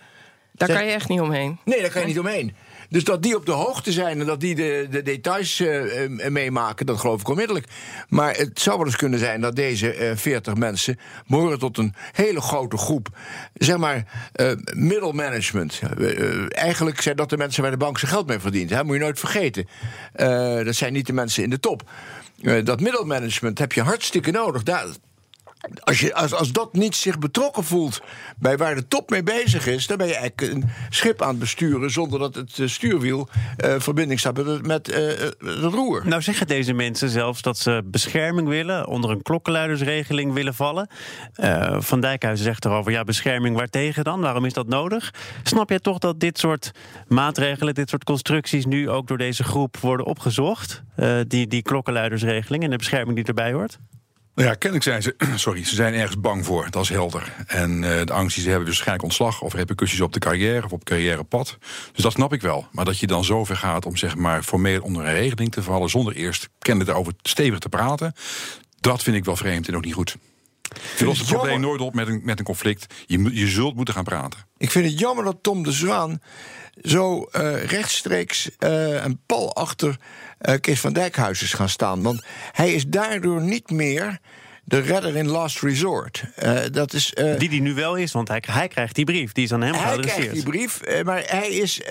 Daar 0.56 0.68
kan 0.68 0.86
je 0.86 0.92
echt 0.92 1.10
niet 1.10 1.20
omheen. 1.20 1.58
Nee, 1.66 1.82
daar 1.82 1.90
kan 1.90 2.02
je 2.02 2.08
niet 2.08 2.20
omheen. 2.20 2.56
Dus 2.90 3.04
dat 3.04 3.24
die 3.24 3.36
op 3.36 3.46
de 3.46 3.52
hoogte 3.52 3.92
zijn 3.92 4.20
en 4.20 4.26
dat 4.26 4.40
die 4.40 4.56
de, 4.56 4.88
de 4.90 5.02
details 5.02 5.60
uh, 5.60 6.30
meemaken, 6.30 6.86
dat 6.86 7.00
geloof 7.00 7.22
ik 7.22 7.28
onmiddellijk. 7.28 7.68
Maar 8.10 8.36
het 8.36 8.62
zou 8.62 8.78
wel 8.78 8.86
eens 8.86 8.96
kunnen 8.96 9.20
zijn 9.20 9.42
dat 9.42 9.56
deze 9.56 9.98
uh, 9.98 10.16
40 10.16 10.56
mensen 10.56 11.00
behoren 11.28 11.60
tot 11.60 11.78
een 11.78 11.94
hele 12.12 12.42
grote 12.42 12.78
groep, 12.78 13.08
zeg 13.54 13.78
maar, 13.78 14.06
uh, 14.36 14.52
middelmanagement. 14.74 15.82
eigenlijk 16.50 17.02
zijn 17.02 17.16
dat 17.16 17.30
de 17.30 17.38
mensen 17.38 17.62
waar 17.62 17.72
de 17.72 17.78
bank 17.78 18.00
zijn 18.00 18.12
geld 18.12 18.28
mee 18.28 18.40
verdient. 18.40 18.70
Hè? 18.70 18.84
Moet 18.84 18.96
je 18.96 19.02
nooit 19.02 19.20
vergeten. 19.20 19.68
dat 20.66 20.76
zijn 20.76 20.94
niet 20.94 21.08
de 21.08 21.14
mensen 21.14 21.44
in 21.44 21.50
de 21.50 21.60
top. 21.60 21.90
dat 22.64 22.80
middelmanagement 22.80 23.60
heb 23.60 23.74
je 23.74 23.82
hartstikke 23.82 24.32
nodig. 24.32 24.64
Daar, 24.64 24.86
als, 25.80 26.00
je, 26.00 26.14
als, 26.14 26.34
als 26.34 26.52
dat 26.52 26.74
niet 26.74 26.96
zich 26.96 27.20
betrokken 27.20 27.64
voelt 27.64 28.02
bij 28.38 28.58
waar 28.58 28.76
de 28.76 28.88
top 28.88 29.10
mee 29.10 29.24
bezig 29.24 29.68
is, 29.68 29.88
dan 29.88 29.98
ben 29.98 30.08
je 30.08 30.16
eigenlijk 30.16 30.54
een 30.54 30.70
schip 30.90 31.22
aan 31.22 31.30
het 31.30 31.40
besturen 31.40 31.92
zonder 31.92 32.20
dat 32.20 32.36
het 32.36 32.60
eh, 32.60 32.68
stuurwiel 32.68 33.28
uh, 33.58 33.76
verbinding 33.78 34.20
staat 34.20 34.62
met, 34.62 34.90
uh, 34.90 34.96
het 34.98 35.74
roer. 35.74 36.08
Nou 36.08 36.22
zeggen 36.22 36.48
deze 36.48 36.74
mensen 36.74 37.10
zelfs 37.10 37.42
dat 37.42 37.58
ze 37.58 37.82
bescherming 37.86 38.48
willen, 38.48 38.88
onder 38.88 39.10
een 39.10 39.22
klokkenluidersregeling 39.22 40.34
willen 40.34 40.54
vallen. 40.54 40.90
Van 41.78 42.00
Dijkhuizen 42.00 42.46
zegt 42.46 42.66
erover, 42.66 42.92
ja, 42.92 43.04
bescherming 43.04 43.56
waartegen 43.56 44.04
dan? 44.04 44.22
Waarom 44.22 44.46
is 44.46 44.54
dat 44.54 44.68
nodig? 44.68 45.14
Snap 45.44 45.70
jij 45.70 45.80
toch 45.80 45.98
dat 45.98 46.20
dit 46.20 46.40
soort 46.40 46.72
maatregelen, 47.08 47.74
dit 47.74 47.90
soort 47.90 48.04
constructies 48.04 48.66
nu 48.66 48.90
ook 48.90 49.08
door 49.08 49.18
deze 49.18 49.44
groep 49.44 49.78
worden 49.78 50.06
opgezocht? 50.06 50.84
die, 51.28 51.48
die 51.48 51.62
klokkenluidersregeling 51.62 52.64
en 52.64 52.70
de 52.70 52.78
bescherming 52.78 53.16
die 53.16 53.26
erbij 53.26 53.54
hoort? 53.54 53.80
Nou 54.36 54.48
ja, 54.48 54.54
kennelijk 54.54 54.84
zijn 54.84 55.02
ze, 55.02 55.16
sorry, 55.36 55.64
ze 55.64 55.76
zijn 55.76 55.94
ergens 55.94 56.20
bang 56.20 56.46
voor. 56.46 56.68
Dat 56.70 56.84
is 56.84 56.90
helder. 56.90 57.34
En 57.48 57.72
uh, 57.72 58.02
de 58.04 58.14
angst 58.14 58.36
die 58.36 58.44
ze 58.44 58.50
hebben, 58.50 58.68
dus 58.68 58.76
waarschijnlijk 58.76 59.04
ontslag 59.04 59.42
of 59.42 59.54
repercussies 59.54 60.02
op 60.02 60.14
de 60.14 60.20
carrière 60.20 60.66
of 60.66 60.72
op 60.72 60.84
carrièrepad. 60.84 61.58
Dus 61.94 62.04
dat 62.04 62.12
snap 62.12 62.34
ik 62.34 62.42
wel. 62.42 62.68
Maar 62.72 62.86
dat 62.86 63.00
je 63.00 63.08
dan 63.08 63.24
zover 63.24 63.56
gaat 63.56 63.86
om 63.86 63.98
zeg 63.98 64.16
maar 64.16 64.44
formeel 64.44 64.82
onder 64.82 65.06
een 65.06 65.14
regeling 65.14 65.52
te 65.52 65.64
vallen 65.64 65.90
zonder 65.90 66.16
eerst 66.16 66.50
kennelijk 66.60 66.90
daarover 66.92 67.14
stevig 67.22 67.60
te 67.60 67.70
praten, 67.70 68.14
dat 68.80 69.04
vind 69.04 69.16
ik 69.16 69.26
wel 69.26 69.36
vreemd 69.36 69.68
en 69.68 69.76
ook 69.76 69.86
niet 69.86 69.94
goed. 69.94 70.18
Je 70.98 71.06
lost 71.06 71.20
het 71.20 71.30
probleem 71.30 71.60
nooit 71.60 71.82
op 71.82 71.96
met 71.96 72.08
een, 72.08 72.22
met 72.24 72.40
een 72.40 72.46
conflict. 72.46 72.94
Je, 73.06 73.36
je 73.36 73.48
zult 73.48 73.76
moeten 73.76 73.94
gaan 73.94 74.04
praten. 74.04 74.40
Ik 74.58 74.72
vind 74.72 74.86
het 74.86 75.00
jammer 75.00 75.24
dat 75.24 75.38
Tom 75.42 75.64
de 75.64 75.72
Zwaan 75.72 76.22
zo 76.82 77.30
uh, 77.32 77.64
rechtstreeks 77.64 78.50
uh, 78.60 79.04
een 79.04 79.20
pal 79.26 79.56
achter 79.56 79.98
uh, 80.42 80.56
Kees 80.62 80.80
van 80.80 80.94
Dijkhuis 80.94 81.42
is 81.42 81.54
gaan 81.54 81.70
staan. 81.70 82.04
Want 82.04 82.24
hij 82.52 82.74
is 82.74 82.88
daardoor 82.88 83.42
niet 83.42 83.70
meer 83.70 84.20
de 84.66 84.80
redder 84.80 85.16
in 85.16 85.28
last 85.28 85.62
resort. 85.62 86.24
Uh, 86.44 86.60
dat 86.72 86.94
is, 86.94 87.14
uh, 87.20 87.40
die 87.40 87.50
die 87.50 87.62
nu 87.62 87.74
wel 87.74 87.96
is, 87.96 88.12
want 88.12 88.28
hij, 88.28 88.44
hij, 88.52 88.68
krijgt 88.68 88.96
die 88.96 89.06
brief. 89.06 89.32
Die 89.32 89.44
is 89.44 89.54
aan 89.54 89.62
hem 89.62 89.74
geadresseerd. 89.74 90.16
Hij 90.16 90.26
krijgt 90.26 90.34
die 90.34 90.44
brief, 90.44 90.80
uh, 90.88 91.04
maar 91.04 91.24
hij 91.26 91.50
is... 91.50 91.82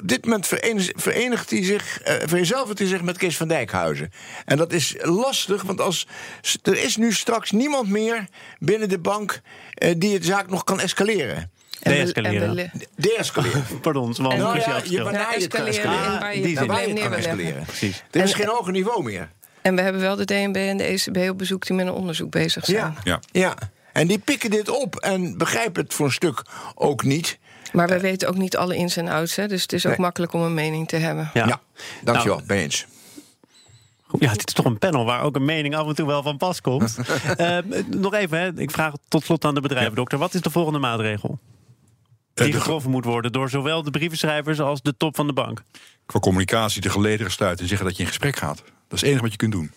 op 0.00 0.08
dit 0.08 0.24
moment 0.24 0.46
verenigt, 0.46 0.92
verenigt 0.94 1.50
hij 1.50 1.64
zich... 1.64 2.00
vereenzelvigt 2.24 2.78
hij 2.78 2.88
zich 2.88 3.02
met 3.02 3.18
Kees 3.18 3.36
van 3.36 3.48
Dijkhuizen. 3.48 4.12
En 4.44 4.56
dat 4.56 4.72
is 4.72 4.94
lastig, 4.98 5.62
want 5.62 5.80
als, 5.80 6.06
er 6.62 6.82
is 6.82 6.96
nu 6.96 7.12
straks 7.12 7.50
niemand 7.50 7.88
meer 7.88 8.26
binnen 8.58 8.88
de 8.88 8.98
bank... 8.98 9.40
die 9.96 10.18
de 10.18 10.24
zaak 10.24 10.50
nog 10.50 10.64
kan 10.64 10.80
escaleren. 10.80 11.50
De-escaleren. 11.82 12.70
De-escaleren. 12.96 13.64
Pardon, 13.80 14.14
want 14.16 14.38
nou 14.38 14.58
ja, 14.58 14.80
je 14.84 15.02
benadert 15.02 15.42
het 15.42 15.66
escaleren. 15.66 16.20
Ah, 16.20 16.32
die 16.32 16.58
waar 16.58 16.88
je 16.88 16.94
kan 16.94 17.14
escaleren. 17.14 17.64
Precies. 17.64 18.02
Er 18.10 18.22
is 18.22 18.34
geen 18.34 18.48
hoger 18.48 18.72
niveau 18.72 19.02
meer. 19.02 19.30
En 19.62 19.74
we 19.74 19.82
hebben 19.82 20.00
wel 20.00 20.16
de 20.16 20.24
DNB 20.24 20.56
en 20.56 20.76
de 20.76 20.84
ECB 20.84 21.30
op 21.30 21.38
bezoek 21.38 21.66
die 21.66 21.76
met 21.76 21.86
een 21.86 21.92
onderzoek 21.92 22.30
bezig 22.30 22.64
zijn. 22.64 22.76
Ja, 22.76 22.94
ja. 23.04 23.20
ja. 23.32 23.54
en 23.92 24.06
die 24.06 24.18
pikken 24.18 24.50
dit 24.50 24.68
op 24.68 24.96
en 24.96 25.38
begrijpen 25.38 25.82
het 25.82 25.94
voor 25.94 26.06
een 26.06 26.12
stuk 26.12 26.42
ook 26.74 27.02
niet. 27.02 27.38
Maar 27.72 27.88
we 27.88 28.00
weten 28.00 28.28
ook 28.28 28.36
niet 28.36 28.56
alle 28.56 28.76
ins 28.76 28.96
en 28.96 29.08
outs, 29.08 29.36
hè, 29.36 29.48
dus 29.48 29.62
het 29.62 29.72
is 29.72 29.86
ook 29.86 29.96
makkelijk 29.96 30.32
om 30.32 30.42
een 30.42 30.54
mening 30.54 30.88
te 30.88 30.96
hebben. 30.96 31.30
Ja, 31.34 31.46
ja 31.46 31.60
dankjewel, 32.02 32.36
nou, 32.36 32.46
ben 32.46 32.56
eens. 32.56 32.86
Ja, 34.18 34.30
dit 34.30 34.48
is 34.48 34.54
toch 34.54 34.64
een 34.64 34.78
panel 34.78 35.04
waar 35.04 35.22
ook 35.22 35.36
een 35.36 35.44
mening 35.44 35.76
af 35.76 35.88
en 35.88 35.94
toe 35.94 36.06
wel 36.06 36.22
van 36.22 36.36
pas 36.36 36.60
komt. 36.60 36.96
uh, 37.38 37.58
nog 37.88 38.14
even, 38.14 38.38
hè. 38.38 38.50
ik 38.56 38.70
vraag 38.70 38.94
tot 39.08 39.24
slot 39.24 39.44
aan 39.44 39.54
de 39.54 39.60
bedrijvendokter. 39.60 40.18
Wat 40.18 40.34
is 40.34 40.40
de 40.40 40.50
volgende 40.50 40.78
maatregel? 40.78 41.38
Die 42.44 42.52
getroffen 42.52 42.90
moet 42.90 43.04
worden 43.04 43.32
door 43.32 43.50
zowel 43.50 43.82
de 43.82 43.90
brievenschrijvers 43.90 44.60
als 44.60 44.82
de 44.82 44.96
top 44.96 45.16
van 45.16 45.26
de 45.26 45.32
bank. 45.32 45.62
Qua 46.06 46.18
communicatie 46.20 46.80
de 46.80 46.90
gelederen 46.90 47.32
sluiten 47.32 47.62
en 47.62 47.68
zeggen 47.68 47.86
dat 47.86 47.96
je 47.96 48.02
in 48.02 48.08
gesprek 48.08 48.36
gaat. 48.36 48.56
Dat 48.56 48.64
is 48.88 49.00
het 49.00 49.02
enige 49.02 49.22
wat 49.22 49.30
je 49.30 49.36
kunt 49.36 49.52
doen. 49.52 49.70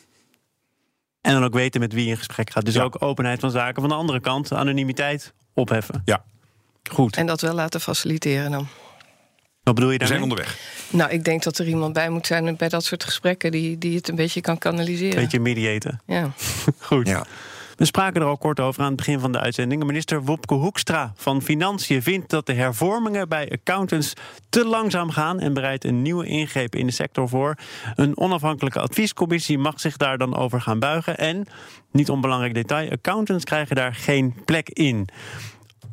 En 1.21 1.33
dan 1.33 1.43
ook 1.43 1.53
weten 1.53 1.79
met 1.79 1.93
wie 1.93 2.03
je 2.05 2.09
in 2.11 2.17
gesprek 2.17 2.49
gaat. 2.49 2.65
Dus 2.65 2.73
Ja. 2.73 2.83
ook 2.83 3.01
openheid 3.01 3.39
van 3.39 3.51
zaken. 3.51 3.81
Van 3.81 3.89
de 3.89 3.95
andere 3.95 4.19
kant, 4.19 4.51
anonimiteit 4.53 5.33
opheffen. 5.53 6.01
Ja, 6.05 6.23
Goed. 6.91 7.17
En 7.17 7.25
dat 7.25 7.41
wel 7.41 7.53
laten 7.53 7.81
faciliteren 7.81 8.51
dan. 8.51 8.67
Wat 9.63 9.75
bedoel 9.75 9.91
je 9.91 9.97
we 9.97 10.05
zijn 10.05 10.19
daarmee? 10.19 10.37
onderweg. 10.37 10.59
Nou, 10.89 11.11
ik 11.11 11.23
denk 11.23 11.43
dat 11.43 11.57
er 11.57 11.67
iemand 11.67 11.93
bij 11.93 12.09
moet 12.09 12.27
zijn 12.27 12.55
bij 12.55 12.69
dat 12.69 12.83
soort 12.83 13.03
gesprekken 13.03 13.51
die, 13.51 13.77
die 13.77 13.95
het 13.95 14.07
een 14.07 14.15
beetje 14.15 14.41
kan 14.41 14.57
kanaliseren. 14.57 15.15
Beetje 15.21 15.39
mediaten. 15.39 16.01
Ja. 16.05 16.31
Goed. 16.79 17.07
Ja. 17.07 17.25
We 17.75 17.85
spraken 17.85 18.21
er 18.21 18.27
al 18.27 18.37
kort 18.37 18.59
over 18.59 18.81
aan 18.81 18.87
het 18.87 18.95
begin 18.95 19.19
van 19.19 19.31
de 19.31 19.39
uitzending. 19.39 19.83
Minister 19.83 20.23
Wopke 20.23 20.53
Hoekstra 20.53 21.13
van 21.15 21.41
Financiën 21.41 22.01
vindt 22.01 22.29
dat 22.29 22.45
de 22.45 22.53
hervormingen 22.53 23.29
bij 23.29 23.49
accountants 23.51 24.13
te 24.49 24.65
langzaam 24.65 25.09
gaan 25.09 25.39
en 25.39 25.53
bereidt 25.53 25.83
een 25.83 26.01
nieuwe 26.01 26.25
ingreep 26.25 26.75
in 26.75 26.85
de 26.85 26.91
sector 26.91 27.29
voor. 27.29 27.55
Een 27.95 28.17
onafhankelijke 28.17 28.79
adviescommissie 28.79 29.57
mag 29.57 29.79
zich 29.79 29.97
daar 29.97 30.17
dan 30.17 30.35
over 30.35 30.61
gaan 30.61 30.79
buigen. 30.79 31.17
En, 31.17 31.47
niet 31.91 32.09
onbelangrijk 32.09 32.53
detail, 32.53 32.89
accountants 32.89 33.43
krijgen 33.43 33.75
daar 33.75 33.95
geen 33.95 34.35
plek 34.45 34.69
in. 34.69 35.07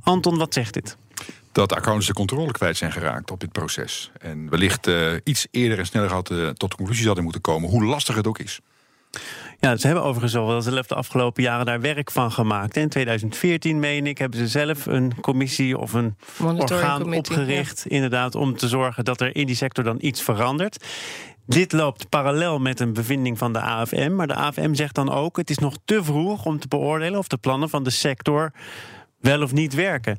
Anton, 0.02 0.38
wat 0.38 0.54
zegt 0.54 0.74
dit? 0.74 0.96
Dat 1.52 1.72
accountants 1.72 2.06
de 2.06 2.12
controle 2.12 2.52
kwijt 2.52 2.76
zijn 2.76 2.92
geraakt 2.92 3.30
op 3.30 3.40
dit 3.40 3.52
proces. 3.52 4.10
En 4.18 4.50
wellicht 4.50 4.86
eh, 4.86 5.12
iets 5.24 5.46
eerder 5.50 5.78
en 5.78 5.86
sneller 5.86 6.12
hadden 6.12 6.54
tot 6.54 6.76
de 6.78 7.04
hadden 7.04 7.24
moeten 7.24 7.42
komen, 7.42 7.68
hoe 7.68 7.84
lastig 7.84 8.14
het 8.14 8.26
ook 8.26 8.38
is. 8.38 8.60
Ja, 9.60 9.76
ze 9.76 9.86
hebben 9.86 10.04
overigens 10.04 10.36
al 10.36 10.46
wel 10.46 10.62
zelf 10.62 10.86
de 10.86 10.94
afgelopen 10.94 11.42
jaren 11.42 11.66
daar 11.66 11.80
werk 11.80 12.10
van 12.10 12.32
gemaakt. 12.32 12.76
In 12.76 12.88
2014, 12.88 13.78
meen 13.78 14.06
ik, 14.06 14.18
hebben 14.18 14.38
ze 14.38 14.48
zelf 14.48 14.86
een 14.86 15.20
commissie 15.20 15.78
of 15.78 15.92
een 15.92 16.16
orgaan 16.38 17.14
opgericht. 17.14 17.86
Inderdaad, 17.86 18.34
om 18.34 18.56
te 18.56 18.68
zorgen 18.68 19.04
dat 19.04 19.20
er 19.20 19.36
in 19.36 19.46
die 19.46 19.56
sector 19.56 19.84
dan 19.84 19.96
iets 20.00 20.22
verandert. 20.22 20.84
Dit 21.46 21.72
loopt 21.72 22.08
parallel 22.08 22.58
met 22.58 22.80
een 22.80 22.92
bevinding 22.92 23.38
van 23.38 23.52
de 23.52 23.60
AFM. 23.60 24.14
Maar 24.14 24.26
de 24.26 24.34
AFM 24.34 24.74
zegt 24.74 24.94
dan 24.94 25.10
ook: 25.10 25.36
het 25.36 25.50
is 25.50 25.58
nog 25.58 25.76
te 25.84 26.04
vroeg 26.04 26.44
om 26.44 26.58
te 26.58 26.68
beoordelen 26.68 27.18
of 27.18 27.26
de 27.28 27.36
plannen 27.38 27.68
van 27.70 27.84
de 27.84 27.90
sector 27.90 28.52
wel 29.20 29.42
of 29.42 29.52
niet 29.52 29.74
werken. 29.74 30.18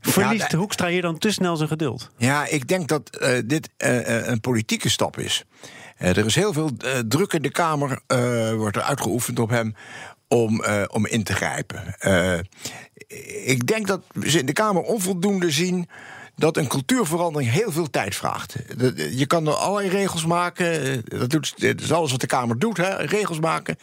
Verliest 0.00 0.50
de- 0.50 0.56
Hoekstra 0.56 0.88
hier 0.88 1.02
dan 1.02 1.18
te 1.18 1.30
snel 1.30 1.56
zijn 1.56 1.68
geduld? 1.68 2.10
Ja, 2.16 2.46
ik 2.46 2.68
denk 2.68 2.88
dat 2.88 3.16
eh, 3.16 3.38
dit 3.44 3.70
eh, 3.76 4.18
eh, 4.18 4.26
een 4.26 4.40
politieke 4.40 4.88
stap 4.88 5.18
is. 5.18 5.44
Eh, 6.02 6.16
er 6.16 6.26
is 6.26 6.34
heel 6.34 6.52
veel 6.52 6.70
eh, 6.78 6.98
druk 6.98 7.32
in 7.32 7.42
de 7.42 7.50
Kamer, 7.50 8.00
eh, 8.06 8.52
wordt 8.52 8.76
er 8.76 8.82
uitgeoefend 8.82 9.38
op 9.38 9.50
hem 9.50 9.74
om, 10.28 10.64
om 10.86 11.06
in 11.06 11.24
te 11.24 11.34
grijpen. 11.34 11.94
Ik 13.44 13.66
denk 13.66 13.86
dat 13.86 14.02
ze 14.22 14.38
in 14.38 14.46
de 14.46 14.52
Kamer 14.52 14.82
onvoldoende 14.82 15.50
zien 15.50 15.88
dat 16.36 16.56
een 16.56 16.66
cultuurverandering 16.66 17.50
heel 17.50 17.72
veel 17.72 17.90
tijd 17.90 18.14
vraagt. 18.14 18.56
Je 19.10 19.26
kan 19.26 19.46
er 19.46 19.52
allerlei 19.52 19.88
regels 19.88 20.26
maken. 20.26 21.02
Dat, 21.04 21.30
doet, 21.30 21.60
dat 21.60 21.80
is 21.80 21.92
alles 21.92 22.10
wat 22.10 22.20
de 22.20 22.26
Kamer 22.26 22.58
doet, 22.58 22.76
hè, 22.76 22.96
regels 22.96 23.40
maken. 23.40 23.76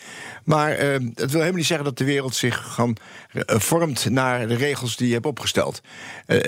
Maar 0.43 0.77
dat 0.99 1.31
wil 1.31 1.39
helemaal 1.39 1.53
niet 1.53 1.65
zeggen 1.65 1.85
dat 1.85 1.97
de 1.97 2.03
wereld 2.03 2.35
zich 2.35 2.79
eh, 2.79 3.59
vormt 3.59 4.09
naar 4.09 4.47
de 4.47 4.55
regels 4.55 4.95
die 4.95 5.07
je 5.07 5.13
hebt 5.13 5.25
opgesteld. 5.25 5.81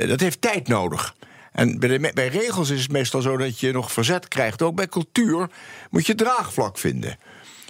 Dat 0.08 0.20
heeft 0.20 0.42
tijd 0.42 0.68
nodig. 0.68 1.16
En 1.52 1.80
bij, 1.80 1.90
de, 1.90 2.12
bij 2.14 2.28
regels 2.28 2.70
is 2.70 2.82
het 2.82 2.92
meestal 2.92 3.22
zo 3.22 3.38
dat 3.38 3.60
je 3.60 3.72
nog 3.72 3.92
verzet 3.92 4.28
krijgt. 4.28 4.62
Ook 4.62 4.76
bij 4.76 4.88
cultuur 4.88 5.50
moet 5.90 6.06
je 6.06 6.16
draagvlak 6.16 6.78
vinden. 6.78 7.18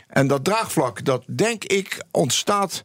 En 0.08 0.28
dat 0.28 0.44
draagvlak, 0.44 1.06
dat 1.06 1.24
denk 1.28 1.64
ik, 1.64 2.04
ontstaat 2.12 2.84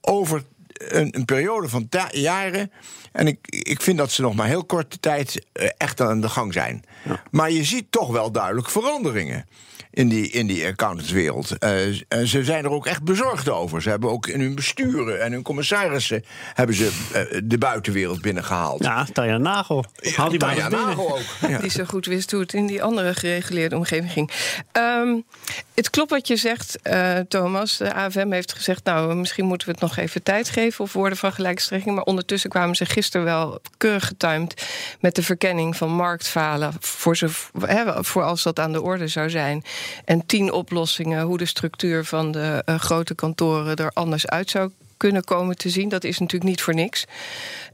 over 0.00 0.42
een, 0.68 1.16
een 1.16 1.24
periode 1.24 1.68
van 1.68 1.88
jaren. 2.10 2.72
En 3.12 3.26
ik, 3.26 3.38
ik 3.48 3.82
vind 3.82 3.98
dat 3.98 4.10
ze 4.10 4.22
nog 4.22 4.34
maar 4.34 4.46
heel 4.46 4.64
korte 4.64 5.00
tijd 5.00 5.46
eh, 5.52 5.68
echt 5.76 6.00
aan 6.00 6.20
de 6.20 6.28
gang 6.28 6.52
zijn. 6.52 6.84
Maar 7.30 7.50
je 7.50 7.64
ziet 7.64 7.92
toch 7.92 8.10
wel 8.10 8.30
duidelijk 8.30 8.70
veranderingen. 8.70 9.48
In 9.90 10.08
die, 10.08 10.30
in 10.30 10.46
die 10.46 10.66
accountantswereld. 10.66 11.58
Eh, 11.58 11.86
en 12.08 12.26
ze 12.26 12.44
zijn 12.44 12.64
er 12.64 12.70
ook 12.70 12.86
echt 12.86 13.02
bezorgd 13.02 13.48
over. 13.48 13.82
Ze 13.82 13.88
hebben 13.88 14.10
ook 14.10 14.26
in 14.26 14.40
hun 14.40 14.54
besturen 14.54 15.22
en 15.22 15.32
hun 15.32 15.42
commissarissen... 15.42 16.24
hebben 16.54 16.76
ze 16.76 16.90
eh, 17.12 17.40
de 17.44 17.58
buitenwereld 17.58 18.20
binnengehaald. 18.20 18.84
Ja, 18.84 19.06
Tanja 19.12 19.38
Nagel. 19.38 19.84
Haal 20.16 20.28
die 20.28 20.38
maar 20.40 20.54
Tanja. 20.54 20.68
Nagel 20.68 21.10
ook. 21.12 21.20
Ja. 21.48 21.58
Die 21.58 21.70
zo 21.70 21.84
goed 21.84 22.06
wist 22.06 22.30
hoe 22.30 22.40
het 22.40 22.52
in 22.52 22.66
die 22.66 22.82
andere 22.82 23.14
gereguleerde 23.14 23.76
omgeving 23.76 24.12
ging. 24.12 24.30
Ehm, 24.72 25.16
het 25.74 25.90
klopt 25.90 26.10
wat 26.10 26.28
je 26.28 26.36
zegt, 26.36 26.82
eh, 26.82 27.18
Thomas. 27.28 27.76
De 27.76 27.94
AFM 27.94 28.30
heeft 28.30 28.52
gezegd, 28.52 28.84
nou, 28.84 29.14
misschien 29.14 29.44
moeten 29.44 29.66
we 29.66 29.72
het 29.72 29.82
nog 29.82 29.96
even 29.96 30.22
tijd 30.22 30.50
geven... 30.50 30.84
of 30.84 30.92
woorden 30.92 31.18
van 31.18 31.32
gelijkstrekking. 31.32 31.94
Maar 31.94 32.04
ondertussen 32.04 32.50
kwamen 32.50 32.76
ze 32.76 32.84
gisteren 32.84 33.26
wel 33.26 33.60
keurig 33.76 34.06
getimed... 34.06 34.66
met 35.00 35.14
de 35.14 35.22
verkenning 35.22 35.76
van 35.76 35.90
marktfalen... 35.90 36.72
voor, 36.80 37.16
zo, 37.16 37.28
hè, 37.60 38.04
voor 38.04 38.22
als 38.22 38.42
dat 38.42 38.58
aan 38.58 38.72
de 38.72 38.82
orde 38.82 39.08
zou 39.08 39.30
zijn. 39.30 39.64
En 40.04 40.26
tien 40.26 40.52
oplossingen 40.52 41.22
hoe 41.22 41.38
de 41.38 41.46
structuur 41.46 42.04
van 42.04 42.32
de 42.32 42.62
eh, 42.64 42.78
grote 42.78 43.14
kantoren... 43.14 43.76
er 43.76 43.90
anders 43.94 44.26
uit 44.26 44.50
zou 44.50 44.70
kunnen 44.96 45.24
komen 45.24 45.56
te 45.56 45.68
zien. 45.68 45.88
Dat 45.88 46.04
is 46.04 46.18
natuurlijk 46.18 46.50
niet 46.50 46.62
voor 46.62 46.74
niks. 46.74 47.04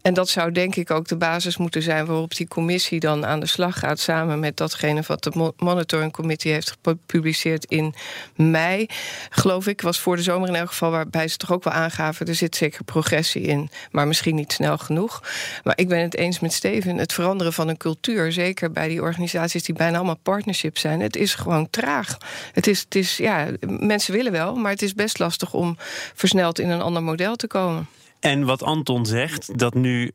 En 0.02 0.14
dat 0.14 0.28
zou 0.28 0.52
denk 0.52 0.76
ik 0.76 0.90
ook 0.90 1.08
de 1.08 1.16
basis 1.16 1.56
moeten 1.56 1.82
zijn 1.82 2.06
waarop 2.06 2.36
die 2.36 2.48
commissie 2.48 3.00
dan 3.00 3.26
aan 3.26 3.40
de 3.40 3.46
slag 3.46 3.78
gaat. 3.78 3.98
Samen 3.98 4.40
met 4.40 4.56
datgene 4.56 5.02
wat 5.06 5.22
de 5.22 5.30
Mo- 5.34 5.54
Monitoring 5.56 6.12
Committee 6.12 6.52
heeft 6.52 6.70
gepubliceerd 6.82 7.64
in 7.64 7.94
mei. 8.36 8.86
Geloof 9.30 9.66
ik, 9.66 9.80
was 9.80 10.00
voor 10.00 10.16
de 10.16 10.22
zomer 10.22 10.48
in 10.48 10.54
elk 10.54 10.68
geval, 10.68 10.90
waarbij 10.90 11.28
ze 11.28 11.36
toch 11.36 11.52
ook 11.52 11.64
wel 11.64 11.72
aangaven. 11.72 12.26
Er 12.26 12.34
zit 12.34 12.56
zeker 12.56 12.84
progressie 12.84 13.42
in, 13.42 13.70
maar 13.90 14.06
misschien 14.06 14.34
niet 14.34 14.52
snel 14.52 14.78
genoeg. 14.78 15.22
Maar 15.64 15.78
ik 15.78 15.88
ben 15.88 16.00
het 16.00 16.16
eens 16.16 16.40
met 16.40 16.52
Steven. 16.52 16.96
Het 16.96 17.12
veranderen 17.12 17.52
van 17.52 17.68
een 17.68 17.76
cultuur, 17.76 18.32
zeker 18.32 18.72
bij 18.72 18.88
die 18.88 19.02
organisaties 19.02 19.62
die 19.62 19.74
bijna 19.74 19.96
allemaal 19.96 20.18
partnerships 20.22 20.80
zijn, 20.80 21.00
het 21.00 21.16
is 21.16 21.34
gewoon 21.34 21.70
traag. 21.70 22.18
Het 22.52 22.66
is, 22.66 22.80
het 22.80 22.94
is 22.94 23.16
ja, 23.16 23.46
mensen 23.66 24.12
willen 24.14 24.32
wel, 24.32 24.54
maar 24.54 24.70
het 24.70 24.82
is 24.82 24.94
best 24.94 25.18
lastig 25.18 25.52
om 25.52 25.76
versneld 26.14 26.58
in 26.58 26.70
een 26.70 26.82
ander 26.82 27.02
model 27.12 27.36
te 27.36 27.46
komen. 27.46 27.86
En 28.20 28.44
wat 28.44 28.62
Anton 28.62 29.06
zegt, 29.06 29.58
dat 29.58 29.74
nu, 29.74 30.10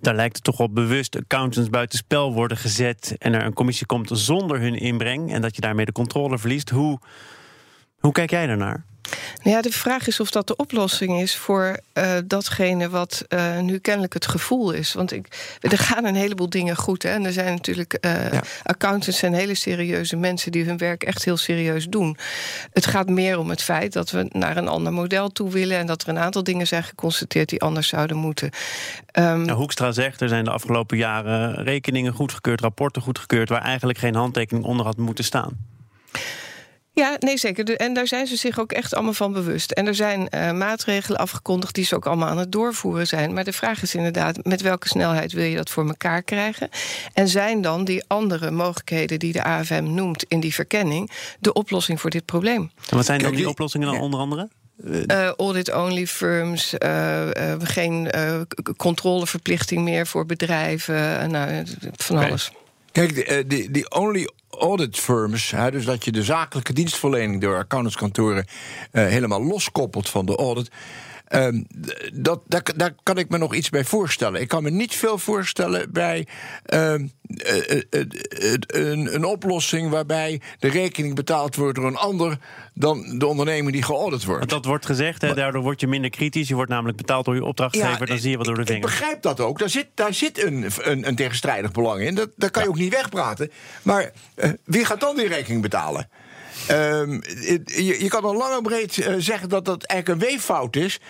daar 0.00 0.14
lijkt 0.14 0.34
het 0.34 0.44
toch 0.44 0.60
op 0.60 0.74
bewust, 0.74 1.16
accountants 1.16 1.70
buitenspel 1.70 2.32
worden 2.32 2.56
gezet 2.56 3.14
en 3.18 3.34
er 3.34 3.44
een 3.44 3.52
commissie 3.52 3.86
komt 3.86 4.10
zonder 4.12 4.60
hun 4.60 4.74
inbreng 4.74 5.32
en 5.32 5.40
dat 5.40 5.54
je 5.54 5.60
daarmee 5.60 5.84
de 5.84 5.92
controle 5.92 6.38
verliest. 6.38 6.70
Hoe, 6.70 6.98
hoe 7.98 8.12
kijk 8.12 8.30
jij 8.30 8.46
daarnaar? 8.46 8.84
Nou 9.42 9.56
Ja, 9.56 9.62
de 9.62 9.70
vraag 9.70 10.06
is 10.06 10.20
of 10.20 10.30
dat 10.30 10.46
de 10.46 10.56
oplossing 10.56 11.20
is 11.20 11.36
voor 11.36 11.76
eh, 11.92 12.12
datgene 12.24 12.88
wat 12.88 13.24
eh, 13.28 13.58
nu 13.58 13.78
kennelijk 13.78 14.12
het 14.14 14.26
gevoel 14.26 14.70
is. 14.70 14.92
Want 14.92 15.12
ik, 15.12 15.56
er 15.60 15.78
gaan 15.78 16.04
een 16.04 16.14
heleboel 16.14 16.50
dingen 16.50 16.76
goed. 16.76 17.02
Hè? 17.02 17.08
En 17.10 17.24
er 17.24 17.32
zijn 17.32 17.54
natuurlijk 17.54 17.92
eh, 17.92 18.32
Ja. 18.32 18.42
accountants 18.62 19.22
en 19.22 19.32
hele 19.32 19.54
serieuze 19.54 20.16
mensen 20.16 20.52
die 20.52 20.64
hun 20.64 20.78
werk 20.78 21.02
echt 21.02 21.24
heel 21.24 21.36
serieus 21.36 21.86
doen. 21.86 22.16
Het 22.72 22.86
gaat 22.86 23.08
meer 23.08 23.38
om 23.38 23.50
het 23.50 23.62
feit 23.62 23.92
dat 23.92 24.10
we 24.10 24.28
naar 24.32 24.56
een 24.56 24.68
ander 24.68 24.92
model 24.92 25.28
toe 25.32 25.50
willen 25.50 25.78
en 25.78 25.86
dat 25.86 26.02
er 26.02 26.08
een 26.08 26.18
aantal 26.18 26.42
dingen 26.44 26.66
zijn 26.66 26.82
geconstateerd 26.84 27.48
die 27.48 27.60
anders 27.62 27.88
zouden 27.88 28.16
moeten. 28.16 28.50
Ehm, 29.10 29.42
Nou, 29.42 29.58
Hoekstra 29.58 29.92
zegt, 29.92 30.20
er 30.20 30.28
zijn 30.28 30.44
de 30.44 30.50
afgelopen 30.50 30.96
jaren 30.96 31.64
rekeningen 31.64 32.12
goedgekeurd, 32.12 32.60
rapporten 32.60 33.02
goedgekeurd, 33.02 33.48
waar 33.48 33.62
eigenlijk 33.62 33.98
geen 33.98 34.14
handtekening 34.14 34.64
onder 34.64 34.86
had 34.86 34.96
moeten 34.96 35.24
staan. 35.24 35.56
Ja, 36.98 37.16
nee, 37.18 37.38
zeker. 37.38 37.76
En 37.76 37.94
daar 37.94 38.06
zijn 38.06 38.26
ze 38.26 38.36
zich 38.36 38.60
ook 38.60 38.72
echt 38.72 38.94
allemaal 38.94 39.12
van 39.12 39.32
bewust. 39.32 39.70
En 39.70 39.86
er 39.86 39.94
zijn 39.94 40.28
eh, 40.28 40.52
maatregelen 40.52 41.20
afgekondigd 41.20 41.74
die 41.74 41.84
ze 41.84 41.94
ook 41.94 42.06
allemaal 42.06 42.28
aan 42.28 42.38
het 42.38 42.52
doorvoeren 42.52 43.06
zijn. 43.06 43.34
Maar 43.34 43.44
de 43.44 43.52
vraag 43.52 43.82
is 43.82 43.94
inderdaad, 43.94 44.44
met 44.44 44.60
welke 44.60 44.88
snelheid 44.88 45.32
wil 45.32 45.44
je 45.44 45.56
dat 45.56 45.70
voor 45.70 45.86
elkaar 45.86 46.22
krijgen? 46.22 46.68
En 47.12 47.28
zijn 47.28 47.60
dan 47.60 47.84
die 47.84 48.04
andere 48.06 48.50
mogelijkheden 48.50 49.18
die 49.18 49.32
de 49.32 49.44
AFM 49.44 49.84
noemt 49.94 50.24
in 50.28 50.40
die 50.40 50.54
verkenning 50.54 51.10
de 51.40 51.52
oplossing 51.52 52.00
voor 52.00 52.10
dit 52.10 52.24
probleem? 52.24 52.70
En 52.88 52.96
wat 52.96 53.04
zijn 53.04 53.20
dan 53.20 53.34
die 53.34 53.48
oplossingen 53.48 53.86
dan 53.86 54.00
onder 54.00 54.20
andere? 54.20 54.48
Eh, 55.06 55.28
Audit-only 55.28 56.06
firms, 56.06 56.78
eh, 56.78 57.52
eh, 57.52 57.60
geen 57.62 58.10
eh, 58.10 58.40
controleverplichting 58.76 59.82
meer 59.84 60.06
voor 60.06 60.26
bedrijven, 60.26 61.30
nou, 61.30 61.64
van 61.96 62.16
alles. 62.16 62.50
Kijk, 62.92 63.14
die, 63.14 63.46
die, 63.46 63.70
die 63.70 63.90
only 63.90 64.28
audit 64.58 64.98
firms, 64.98 65.54
dus 65.70 65.84
dat 65.84 66.04
je 66.04 66.12
de 66.12 66.22
zakelijke 66.22 66.72
dienstverlening 66.72 67.40
door 67.40 67.56
accountantskantoren 67.56 68.46
eh, 68.90 69.06
helemaal 69.06 69.44
loskoppelt 69.44 70.08
van 70.08 70.26
de 70.26 70.36
audit. 70.36 70.70
Ehm, 71.28 71.62
dat, 72.12 72.40
daar, 72.46 72.62
daar 72.76 72.94
kan 73.02 73.18
ik 73.18 73.28
me 73.28 73.38
nog 73.38 73.54
iets 73.54 73.70
bij 73.70 73.84
voorstellen. 73.84 74.40
Ik 74.40 74.48
kan 74.48 74.62
me 74.62 74.70
niet 74.70 74.94
veel 74.94 75.18
voorstellen 75.18 75.92
bij 75.92 76.26
ehm, 76.64 77.06
eh, 77.36 77.70
eh, 77.70 77.82
eh, 77.90 78.06
een, 78.66 79.14
een 79.14 79.24
oplossing 79.24 79.90
waarbij 79.90 80.40
de 80.58 80.68
rekening 80.68 81.14
betaald 81.14 81.56
wordt 81.56 81.74
door 81.76 81.86
een 81.86 81.96
ander 81.96 82.38
dan 82.74 83.18
de 83.18 83.26
onderneming 83.26 83.72
die 83.72 83.82
geaudit 83.82 84.24
wordt. 84.24 84.38
Want 84.38 84.50
dat 84.50 84.64
wordt 84.64 84.86
gezegd, 84.86 85.22
hè, 85.22 85.34
daardoor 85.34 85.62
word 85.62 85.80
je 85.80 85.86
minder 85.86 86.10
kritisch. 86.10 86.48
Je 86.48 86.54
wordt 86.54 86.70
namelijk 86.70 86.96
betaald 86.96 87.24
door 87.24 87.34
je 87.34 87.44
opdrachtgever, 87.44 88.06
dan 88.06 88.18
zie 88.18 88.30
je 88.30 88.36
wat 88.36 88.46
door 88.46 88.54
de 88.54 88.60
ik- 88.62 88.68
Ik 88.68 88.80
begrijp 88.80 89.22
dat 89.22 89.40
ook. 89.40 89.58
Daar 89.58 89.70
zit, 89.70 89.86
daar 89.94 90.14
zit 90.14 90.44
een, 90.44 90.66
een, 90.80 91.06
een 91.08 91.16
tegenstrijdig 91.16 91.72
belang 91.72 92.00
in. 92.00 92.14
Dat, 92.14 92.30
dat 92.36 92.50
kan 92.50 92.62
je 92.62 92.68
ook 92.68 92.76
niet 92.78 92.92
wegpraten. 92.94 93.50
Maar 93.82 94.12
wie 94.64 94.84
gaat 94.84 95.00
dan 95.00 95.16
die 95.16 95.28
rekening 95.28 95.62
betalen? 95.62 96.08
Ehm, 96.68 97.20
het- 97.22 97.72
je, 97.76 98.02
je 98.02 98.08
kan 98.08 98.22
al 98.24 98.36
lang 98.36 98.56
en 98.56 98.62
breed 98.62 98.98
eh, 98.98 99.14
zeggen 99.18 99.48
dat 99.48 99.64
dat 99.64 99.84
eigenlijk 99.84 100.22
een 100.22 100.28
weeffout 100.28 100.76
is. 100.76 101.00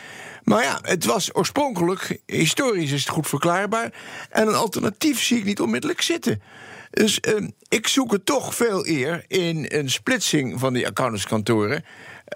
Maar 0.45 0.63
ja, 0.63 0.79
het 0.83 1.05
was 1.05 1.35
oorspronkelijk, 1.35 2.19
historisch 2.27 2.93
is 2.93 3.01
het 3.01 3.09
goed 3.09 3.27
verklaarbaar. 3.29 3.93
En 4.31 4.49
een 4.49 4.55
alternatief 4.55 5.23
zie 5.23 5.39
ik 5.39 5.45
niet 5.45 5.61
onmiddellijk 5.61 6.01
zitten. 6.03 6.43
Dus 6.91 7.19
uh, 7.29 7.49
ik 7.69 7.89
zoek 7.89 8.13
het 8.13 8.27
toch 8.27 8.55
veel 8.55 8.87
eer 8.87 9.25
in 9.29 9.65
een 9.69 9.91
splitsing 9.91 10.61
van 10.61 10.73
die 10.73 10.87
accountantskantoren. 10.87 11.85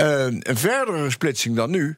Uh, 0.00 0.24
een 0.24 0.56
verdere 0.56 1.10
splitsing 1.10 1.56
dan 1.56 1.70
nu. 1.70 1.96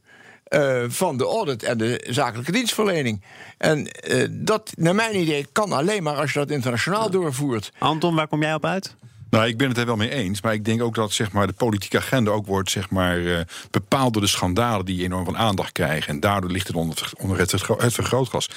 Uh, 0.49 0.85
van 0.89 1.17
de 1.17 1.25
audit 1.25 1.63
en 1.63 1.79
de 1.79 2.07
zakelijke 2.09 2.53
dienstverlening. 2.53 3.25
En 3.59 3.89
uh, 4.09 4.27
dat, 4.31 4.73
naar 4.77 4.95
mijn 4.95 5.17
idee, 5.21 5.47
kan 5.53 5.73
alleen 5.73 6.03
maar 6.03 6.17
als 6.17 6.33
je 6.33 6.39
dat 6.39 6.51
internationaal 6.51 7.11
doorvoert. 7.11 7.73
Anton, 7.79 8.15
waar 8.15 8.29
kom 8.29 8.43
jij 8.43 8.55
op 8.55 8.65
uit? 8.65 8.95
Nou, 9.33 9.47
ik 9.47 9.57
ben 9.57 9.69
het 9.69 9.79
er 9.79 9.87
wel 9.87 9.97
mee 9.97 10.11
eens. 10.11 10.41
Maar 10.41 10.53
ik 10.53 10.65
denk 10.65 10.83
ook 10.83 10.95
dat 10.95 11.13
zeg 11.13 11.33
maar, 11.33 11.47
de 11.47 11.53
politieke 11.53 11.99
agenda 11.99 12.31
ook 12.31 12.47
wordt 12.47 12.71
zeg 12.71 12.91
maar, 12.91 13.19
uh, 13.19 13.41
bepaald 13.71 14.13
door 14.13 14.23
de 14.23 14.29
schandalen 14.29 14.85
die 14.85 15.05
enorm 15.05 15.25
van 15.25 15.37
aandacht 15.37 15.73
krijgen. 15.73 16.09
En 16.09 16.21
daardoor 16.21 16.51
ligt 16.51 16.67
het 16.67 16.77
onder, 16.77 17.13
onder 17.19 17.39
het, 17.39 17.51
het 17.51 17.95
vergrootglas. 17.95 18.49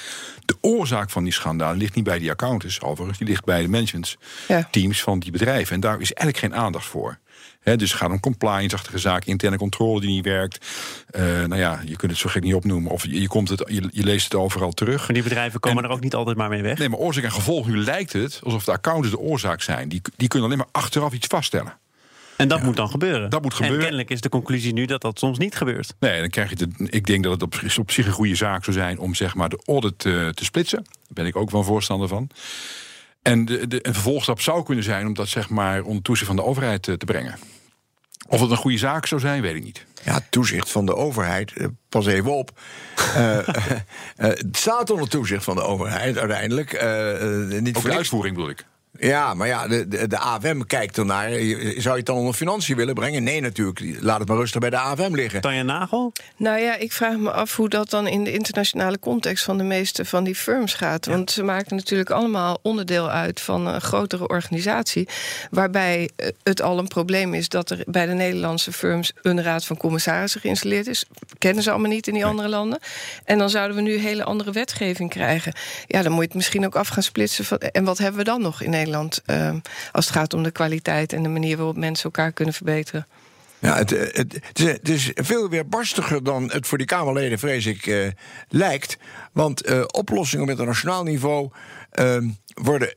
De 0.46 0.56
oorzaak 0.62 1.10
van 1.10 1.24
die 1.24 1.34
schandalen 1.34 1.78
ligt 1.78 1.96
niet 1.96 2.04
bij 2.04 2.20
die 2.20 2.32
accountants, 2.32 2.82
overigens. 2.82 3.18
Die 3.18 3.28
ligt 3.28 3.46
bij 3.46 3.62
de 3.62 3.68
managementteams 3.68 4.98
ja. 4.98 5.04
van 5.04 5.20
die 5.20 5.32
bedrijven. 5.32 5.76
En 5.76 5.80
daar 5.80 6.02
is 6.02 6.14
eigenlijk 6.14 6.54
geen 6.54 6.64
aandacht 6.64 6.86
voor. 6.86 7.18
He, 7.60 7.76
dus 7.76 7.92
het 7.92 8.00
gaat 8.00 8.10
om 8.10 8.20
compliance-achtige 8.20 8.98
zaken, 8.98 9.28
interne 9.28 9.58
controle 9.58 10.00
die 10.00 10.10
niet 10.10 10.26
werkt. 10.26 10.66
Uh, 11.12 11.22
nou 11.22 11.56
ja, 11.56 11.82
je 11.86 11.96
kunt 11.96 12.12
het 12.12 12.20
zo 12.20 12.30
gek 12.30 12.44
niet 12.44 12.54
opnoemen. 12.54 12.92
Of 12.92 13.04
je, 13.04 13.22
je, 13.22 13.28
komt 13.28 13.50
het, 13.50 13.64
je, 13.68 13.90
je 13.92 14.04
leest 14.04 14.24
het 14.24 14.36
overal 14.36 14.72
terug. 14.72 15.00
Maar 15.00 15.14
die 15.14 15.24
bedrijven 15.24 15.60
komen 15.60 15.84
en, 15.84 15.90
er 15.90 15.96
ook 15.96 16.04
niet 16.04 16.16
altijd 16.16 16.38
maar 16.38 16.50
mee 16.50 16.62
weg. 16.62 16.78
Nee, 16.78 16.90
maar 16.90 17.00
oorzaak 17.00 17.24
en 17.24 17.32
gevolg, 17.32 17.68
nu 17.68 17.78
lijkt 17.78 18.14
het 18.14 18.40
alsof 18.44 18.64
de 18.64 18.72
accountants 18.72 19.10
de 19.10 19.20
oorzaak 19.20 19.62
zijn. 19.62 19.90
Die, 19.90 20.02
die 20.16 20.28
kunnen 20.28 20.48
alleen 20.48 20.60
maar 20.60 20.82
achteraf 20.84 21.14
iets 21.14 21.28
vaststellen. 21.28 21.78
En 22.38 22.48
dat 22.48 22.60
ja, 22.60 22.66
moet 22.66 22.76
dan 22.76 22.90
gebeuren. 22.90 23.30
Dat 23.30 23.42
moet 23.42 23.54
gebeuren. 23.54 23.78
En 23.78 23.84
kennelijk 23.84 24.10
is 24.10 24.22
de 24.22 24.30
conclusie 24.30 24.74
nu 24.74 24.86
dat 24.86 25.02
dat 25.02 25.20
soms 25.20 25.38
niet 25.38 25.56
gebeurt. 25.56 25.94
Nee, 26.00 26.20
dan 26.20 26.30
krijg 26.30 26.50
je 26.50 26.56
de, 26.56 26.70
ik 26.78 27.06
denk 27.06 27.24
dat 27.24 27.32
het 27.32 27.42
op, 27.42 27.56
op 27.78 27.92
zich 27.92 28.06
een 28.06 28.12
goede 28.12 28.36
zaak 28.36 28.64
zou 28.64 28.78
zijn 28.78 29.00
om 29.00 29.16
zeg 29.16 29.36
maar, 29.36 29.50
de 29.50 29.60
audit 29.66 30.06
uh, 30.06 30.30
te 30.30 30.44
splitsen. 30.46 30.84
Daar 30.84 30.94
ben 31.08 31.26
ik 31.26 31.36
ook 31.36 31.52
wel 31.52 31.64
voorstander 31.64 32.08
van. 32.08 32.30
En 33.26 33.46
de, 33.46 33.68
de, 33.68 33.88
een 33.88 33.94
vervolgstap 33.94 34.42
zou 34.42 34.64
kunnen 34.64 34.84
zijn 34.84 35.08
om 35.08 35.14
dat 35.14 35.28
zeg 35.28 35.50
maar, 35.50 35.84
onder 35.84 36.04
toezicht 36.04 36.28
van 36.28 36.36
de 36.36 36.44
overheid 36.44 36.88
uh, 36.88 36.96
te 36.96 37.06
brengen. 37.06 37.38
Of 38.28 38.40
het 38.42 38.52
een 38.52 38.58
goede 38.58 38.78
zaak 38.78 39.06
zou 39.06 39.22
zijn, 39.22 39.42
weet 39.42 39.56
ik 39.56 39.64
niet. 39.64 39.86
Ja, 40.04 40.20
toezicht 40.30 40.72
van 40.72 40.86
de 40.86 40.96
overheid, 40.96 41.54
pas 41.90 42.06
even 42.06 42.32
op. 42.32 42.60
uh, 43.18 43.38
uh, 43.38 43.44
het 44.16 44.58
staat 44.58 44.90
onder 44.90 45.10
toezicht 45.10 45.44
van 45.44 45.56
de 45.56 45.62
overheid 45.62 46.18
uiteindelijk. 46.18 46.74
Uh, 46.74 47.60
niet 47.60 47.78
voor 47.78 47.90
de 47.90 47.96
uitvoering 47.96 48.36
bedoel 48.36 48.52
ik. 48.52 48.66
Ja, 49.00 49.34
maar 49.34 49.48
ja, 49.48 49.68
de, 49.68 49.88
de, 49.88 50.08
de 50.08 50.18
AFM 50.18 50.62
kijkt 50.62 50.98
ernaar. 50.98 51.30
Zou 51.30 51.40
je 51.74 51.90
het 51.90 52.06
dan 52.06 52.16
onder 52.16 52.34
financiën 52.34 52.76
willen 52.76 52.94
brengen? 52.94 53.24
Nee, 53.24 53.42
natuurlijk. 53.42 53.82
Laat 54.00 54.20
het 54.20 54.28
maar 54.28 54.38
rustig 54.38 54.60
bij 54.60 54.70
de 54.70 54.78
AFM 54.78 55.14
liggen. 55.14 55.42
Tanja 55.42 55.62
Nagel? 55.62 56.12
Nou 56.38 56.60
ja, 56.60 56.76
ik 56.76 56.92
vraag 56.92 57.18
me 57.18 57.32
af 57.32 57.56
hoe 57.56 57.70
dat 57.70 57.90
dan 57.90 58.08
in 58.08 58.24
de 58.24 58.32
internationale 58.32 59.00
context 59.00 59.44
van 59.44 59.58
de 59.58 59.64
meeste 59.64 60.06
van 60.06 60.24
die 60.24 60.36
firms 60.36 60.74
gaat. 60.74 61.06
Want 61.06 61.32
ze 61.32 61.44
maken 61.44 61.76
natuurlijk 61.76 62.10
allemaal 62.10 62.60
onderdeel 62.62 63.10
uit 63.10 63.42
van 63.42 63.68
een 63.68 63.82
grotere 63.82 64.28
organisatie. 64.28 65.08
Waarbij 65.50 66.10
het 66.44 66.62
al 66.62 66.80
een 66.80 66.88
probleem 66.88 67.34
is 67.34 67.50
dat 67.50 67.70
er 67.70 67.84
bij 67.86 68.06
de 68.06 68.14
Nederlandse 68.14 68.72
firms 68.72 69.12
een 69.22 69.44
raad 69.44 69.66
van 69.66 69.78
commissarissen 69.78 70.42
geïnstalleerd 70.42 70.88
is. 70.88 71.06
Kennen 71.38 71.64
ze 71.64 71.72
allemaal 71.72 71.90
niet 71.90 72.08
in 72.08 72.14
die 72.14 72.22
nee. 72.22 72.32
andere 72.32 72.50
landen. 72.50 72.80
En 73.26 73.38
dan 73.38 73.50
zouden 73.50 73.76
we 73.76 73.82
nu 73.82 73.98
hele 73.98 74.24
andere 74.24 74.52
wetgeving 74.52 75.10
krijgen. 75.10 75.54
Ja, 75.88 76.02
dan 76.02 76.12
moet 76.12 76.22
je 76.22 76.28
het 76.28 76.36
misschien 76.36 76.66
ook 76.66 76.76
af 76.76 76.88
gaan 76.88 77.04
splitsen. 77.04 77.46
Van, 77.46 77.58
en 77.58 77.84
wat 77.84 77.98
hebben 77.98 78.18
we 78.18 78.24
dan 78.24 78.42
nog 78.42 78.62
in 78.62 78.70
Nederland? 78.70 78.85
Nederland. 78.86 79.22
Uh, 79.26 79.50
als 79.92 80.06
het 80.06 80.16
gaat 80.16 80.34
om 80.34 80.44
de 80.44 80.52
kwaliteit 80.52 81.14
en 81.14 81.24
de 81.24 81.30
manier 81.30 81.58
waarop 81.58 81.78
mensen 81.78 82.04
elkaar 82.04 82.32
kunnen 82.32 82.54
verbeteren. 82.54 83.08
Ja, 83.60 83.78
het, 83.78 83.90
het, 83.90 84.40
het, 84.54 84.90
is, 84.90 85.12
veel 85.16 85.50
weerbarstiger 85.50 86.24
dan 86.24 86.52
het 86.52 86.68
voor 86.68 86.78
die 86.78 86.88
Kamerleden, 86.88 87.40
vrees 87.40 87.66
ik, 87.66 87.86
uh, 87.86 88.08
lijkt. 88.50 88.98
Want 89.32 89.70
uh, 89.70 89.84
oplossingen 89.88 90.44
op 90.44 90.50
internationaal 90.50 91.04
niveau 91.04 91.50
uh, 92.00 92.18
worden 92.54 92.90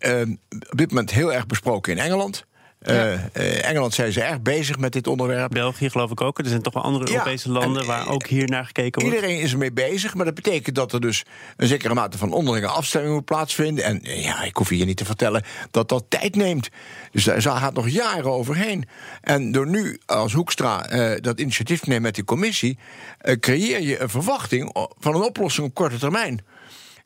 op 0.70 0.78
dit 0.78 0.88
moment 0.88 1.10
heel 1.10 1.32
erg 1.32 1.46
besproken 1.46 1.92
in 1.92 1.98
Engeland. 1.98 2.46
Ja. 2.80 3.30
Uh, 3.32 3.68
Engeland 3.68 3.94
zijn 3.94 4.12
ze 4.12 4.22
erg 4.22 4.42
bezig 4.42 4.78
met 4.78 4.92
dit 4.92 5.06
onderwerp. 5.06 5.50
België 5.50 5.90
geloof 5.90 6.10
ik 6.10 6.20
ook. 6.20 6.38
Er 6.38 6.46
zijn 6.46 6.62
toch 6.62 6.72
wel 6.72 6.82
andere 6.82 7.06
ja, 7.06 7.12
Europese 7.12 7.50
landen 7.50 7.82
en, 7.82 7.88
waar 7.88 8.08
ook 8.08 8.26
hier 8.26 8.48
naar 8.48 8.64
gekeken 8.64 9.02
wordt. 9.02 9.16
Iedereen 9.16 9.40
is 9.40 9.52
ermee 9.52 9.72
bezig, 9.72 10.14
maar 10.14 10.24
dat 10.24 10.34
betekent 10.34 10.76
dat 10.76 10.92
er 10.92 11.00
dus 11.00 11.24
een 11.56 11.66
zekere 11.66 11.94
mate 11.94 12.18
van 12.18 12.32
onderlinge 12.32 12.66
afstemming 12.66 13.14
moet 13.14 13.24
plaatsvinden. 13.24 13.84
En 13.84 14.00
ja, 14.02 14.42
ik 14.42 14.56
hoef 14.56 14.70
je 14.70 14.84
niet 14.84 14.96
te 14.96 15.04
vertellen 15.04 15.44
dat 15.70 15.88
dat 15.88 16.04
tijd 16.08 16.36
neemt. 16.36 16.68
Dus 17.10 17.24
daar 17.24 17.42
gaat 17.42 17.74
nog 17.74 17.88
jaren 17.88 18.32
overheen. 18.32 18.88
En 19.20 19.52
door 19.52 19.66
nu 19.66 20.00
als 20.06 20.32
Hoekstra 20.32 20.92
uh, 20.92 21.16
dat 21.20 21.40
initiatief 21.40 21.80
te 21.80 21.88
nemen 21.88 22.02
met 22.02 22.14
die 22.14 22.24
commissie, 22.24 22.78
uh, 23.22 23.34
creëer 23.34 23.80
je 23.80 24.00
een 24.00 24.08
verwachting 24.08 24.88
van 24.98 25.14
een 25.14 25.22
oplossing 25.22 25.66
op 25.66 25.74
korte 25.74 25.98
termijn. 25.98 26.40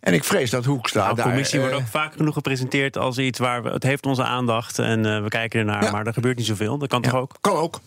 En 0.02 0.14
ik 0.14 0.24
vrees 0.24 0.50
dat 0.50 0.64
Hoekstra 0.64 1.02
nou, 1.02 1.16
De 1.16 1.22
commissie 1.22 1.58
daar, 1.58 1.68
wordt 1.68 1.84
ook 1.84 1.90
vaak 1.90 2.12
genoeg 2.16 2.34
gepresenteerd 2.34 2.98
als 2.98 3.18
iets 3.18 3.38
waar 3.38 3.62
we, 3.62 3.70
het 3.70 3.82
heeft 3.82 4.06
onze 4.06 4.24
aandacht 4.24 4.78
en 4.78 5.06
uh, 5.06 5.22
we 5.22 5.28
kijken 5.28 5.60
ernaar, 5.60 5.82
ja. 5.82 5.90
maar 5.90 6.06
er 6.06 6.12
gebeurt 6.12 6.36
niet 6.36 6.46
zoveel. 6.46 6.78
Dat 6.78 6.88
kan 6.88 7.02
toch 7.02 7.14
ook? 7.14 7.34
Kan 7.40 7.56
ook. 7.56 7.80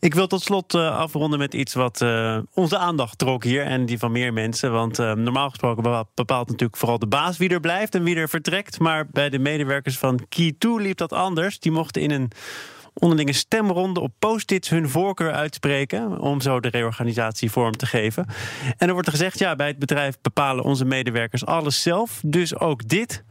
Ik 0.00 0.14
wil 0.14 0.26
tot 0.26 0.42
slot 0.42 0.74
uh, 0.74 0.98
afronden 0.98 1.38
met 1.38 1.54
iets 1.54 1.74
wat 1.74 2.00
uh, 2.00 2.38
onze 2.54 2.78
aandacht 2.78 3.18
trok 3.18 3.44
hier 3.44 3.62
en 3.62 3.86
die 3.86 3.98
van 3.98 4.12
meer 4.12 4.32
mensen. 4.32 4.72
Want 4.72 4.98
uh, 4.98 5.12
normaal 5.12 5.48
gesproken 5.48 6.06
bepaalt 6.14 6.48
natuurlijk 6.48 6.78
vooral 6.78 6.98
de 6.98 7.06
baas 7.06 7.36
wie 7.36 7.48
er 7.48 7.60
blijft 7.60 7.94
en 7.94 8.02
wie 8.02 8.16
er 8.16 8.28
vertrekt. 8.28 8.78
Maar 8.78 9.06
bij 9.06 9.30
de 9.30 9.38
medewerkers 9.38 9.98
van 9.98 10.20
Key2 10.24 10.68
liep 10.76 10.96
dat 10.96 11.12
anders. 11.12 11.58
Die 11.58 11.72
mochten 11.72 12.02
in 12.02 12.10
een 12.10 12.30
onderlinge 13.00 13.32
stemronde 13.32 14.00
op 14.00 14.12
post-its 14.18 14.68
hun 14.68 14.88
voorkeur 14.88 15.32
uitspreken. 15.32 16.20
om 16.20 16.40
zo 16.40 16.60
de 16.60 16.68
reorganisatie 16.68 17.50
vorm 17.50 17.76
te 17.76 17.86
geven. 17.86 18.26
En 18.76 18.88
er 18.88 18.94
wordt 18.94 19.10
gezegd: 19.10 19.38
ja, 19.38 19.56
bij 19.56 19.66
het 19.66 19.78
bedrijf 19.78 20.20
bepalen 20.20 20.64
onze 20.64 20.84
medewerkers 20.84 21.46
alles 21.46 21.82
zelf. 21.82 22.20
Dus 22.24 22.58
ook 22.58 22.88
dit. 22.88 23.24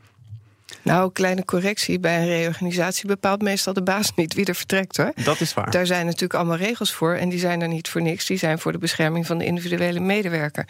Nou, 0.81 1.11
kleine 1.11 1.45
correctie. 1.45 1.99
Bij 1.99 2.17
een 2.17 2.27
reorganisatie 2.27 3.07
bepaalt 3.07 3.41
meestal 3.41 3.73
de 3.73 3.83
baas 3.83 4.11
niet 4.15 4.33
wie 4.33 4.45
er 4.45 4.55
vertrekt 4.55 4.97
hoor. 4.97 5.11
Dat 5.23 5.39
is 5.39 5.53
waar. 5.53 5.71
Daar 5.71 5.85
zijn 5.85 6.05
natuurlijk 6.05 6.33
allemaal 6.33 6.57
regels 6.57 6.93
voor. 6.93 7.13
En 7.13 7.29
die 7.29 7.39
zijn 7.39 7.61
er 7.61 7.67
niet 7.67 7.89
voor 7.89 8.01
niks. 8.01 8.25
Die 8.25 8.37
zijn 8.37 8.59
voor 8.59 8.71
de 8.71 8.77
bescherming 8.77 9.25
van 9.25 9.37
de 9.37 9.45
individuele 9.45 9.99
medewerker. 9.99 10.67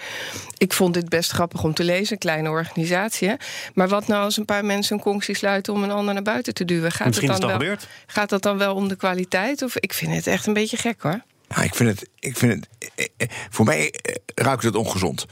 Ik 0.57 0.73
vond 0.73 0.93
dit 0.93 1.09
best 1.09 1.31
grappig 1.31 1.63
om 1.63 1.73
te 1.73 1.83
lezen. 1.83 2.13
Een 2.13 2.19
kleine 2.19 2.49
organisatie. 2.49 3.27
Hè? 3.27 3.35
Maar 3.73 3.87
wat 3.87 4.07
nou 4.07 4.23
als 4.23 4.37
een 4.37 4.45
paar 4.45 4.65
mensen 4.65 4.95
een 4.95 5.01
conctie 5.01 5.35
sluiten 5.35 5.73
om 5.73 5.83
een 5.83 5.91
ander 5.91 6.13
naar 6.13 6.23
buiten 6.23 6.53
te 6.53 6.65
duwen? 6.65 6.91
Gaat, 6.91 7.07
Misschien 7.07 7.29
het 7.29 7.41
dan, 7.41 7.49
dan 7.49 7.59
wel, 7.59 7.67
gebeurd. 7.67 7.87
gaat 8.05 8.29
dat 8.29 8.41
dan 8.41 8.57
wel 8.57 8.75
om 8.75 8.87
de 8.87 8.95
kwaliteit? 8.95 9.61
Of 9.61 9.77
ik 9.77 9.93
vind 9.93 10.15
het 10.15 10.27
echt 10.27 10.45
een 10.45 10.53
beetje 10.53 10.77
gek 10.77 11.01
hoor. 11.01 11.21
Nou, 11.47 11.63
ik 11.63 11.75
vind 11.75 11.89
het, 11.89 12.09
ik 12.19 12.37
vind 12.37 12.51
het, 12.53 13.31
voor 13.49 13.65
mij 13.65 13.93
ruikt 14.35 14.63
het 14.63 14.75
ongezond. 14.75 15.25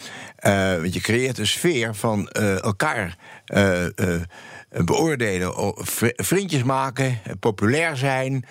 Uh, 0.45 0.75
want 0.75 0.93
je 0.93 1.01
creëert 1.01 1.37
een 1.37 1.47
sfeer 1.47 1.95
van 1.95 2.29
uh, 2.39 2.63
elkaar 2.63 3.17
uh, 3.53 3.85
beoordelen, 4.85 5.73
vriendjes 6.15 6.63
maken, 6.63 7.19
populair 7.39 7.97
zijn, 7.97 8.45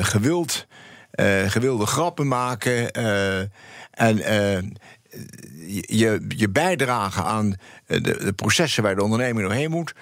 gewild, 0.00 0.66
gewilde 1.46 1.86
grappen 1.86 2.28
maken 2.28 2.92
en 3.90 4.16
je, 5.86 6.24
je 6.28 6.48
bijdragen 6.48 7.24
aan 7.24 7.54
de, 7.86 8.00
de, 8.00 8.32
processen 8.32 8.82
waar 8.82 8.94
de 8.94 9.02
onderneming 9.02 9.46
doorheen 9.46 9.70
moet. 9.70 9.94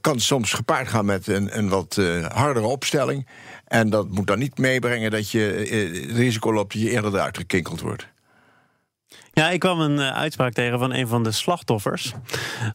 kan 0.00 0.20
soms 0.20 0.52
gepaard 0.52 0.88
gaan 0.88 1.04
met 1.04 1.26
een, 1.26 1.58
een 1.58 1.68
wat 1.68 1.94
hardere 2.28 2.66
opstelling. 2.66 3.26
En 3.64 3.90
dat 3.90 4.08
moet 4.08 4.26
dan 4.26 4.38
niet 4.38 4.58
meebrengen 4.58 5.10
dat 5.10 5.30
je 5.30 5.50
risico 6.12 6.52
loopt 6.52 6.72
dat 6.72 6.82
je 6.82 6.90
eerder 6.90 7.14
eruit 7.14 7.36
gekinkeld 7.36 7.80
wordt. 7.80 8.08
Ja, 9.32 9.50
ik 9.50 9.60
kwam 9.60 9.80
een 9.80 9.98
uh, 9.98 10.16
uitspraak 10.16 10.52
tegen 10.52 10.78
van 10.78 10.92
een 10.92 11.08
van 11.08 11.22
de 11.22 11.32
slachtoffers. 11.32 12.12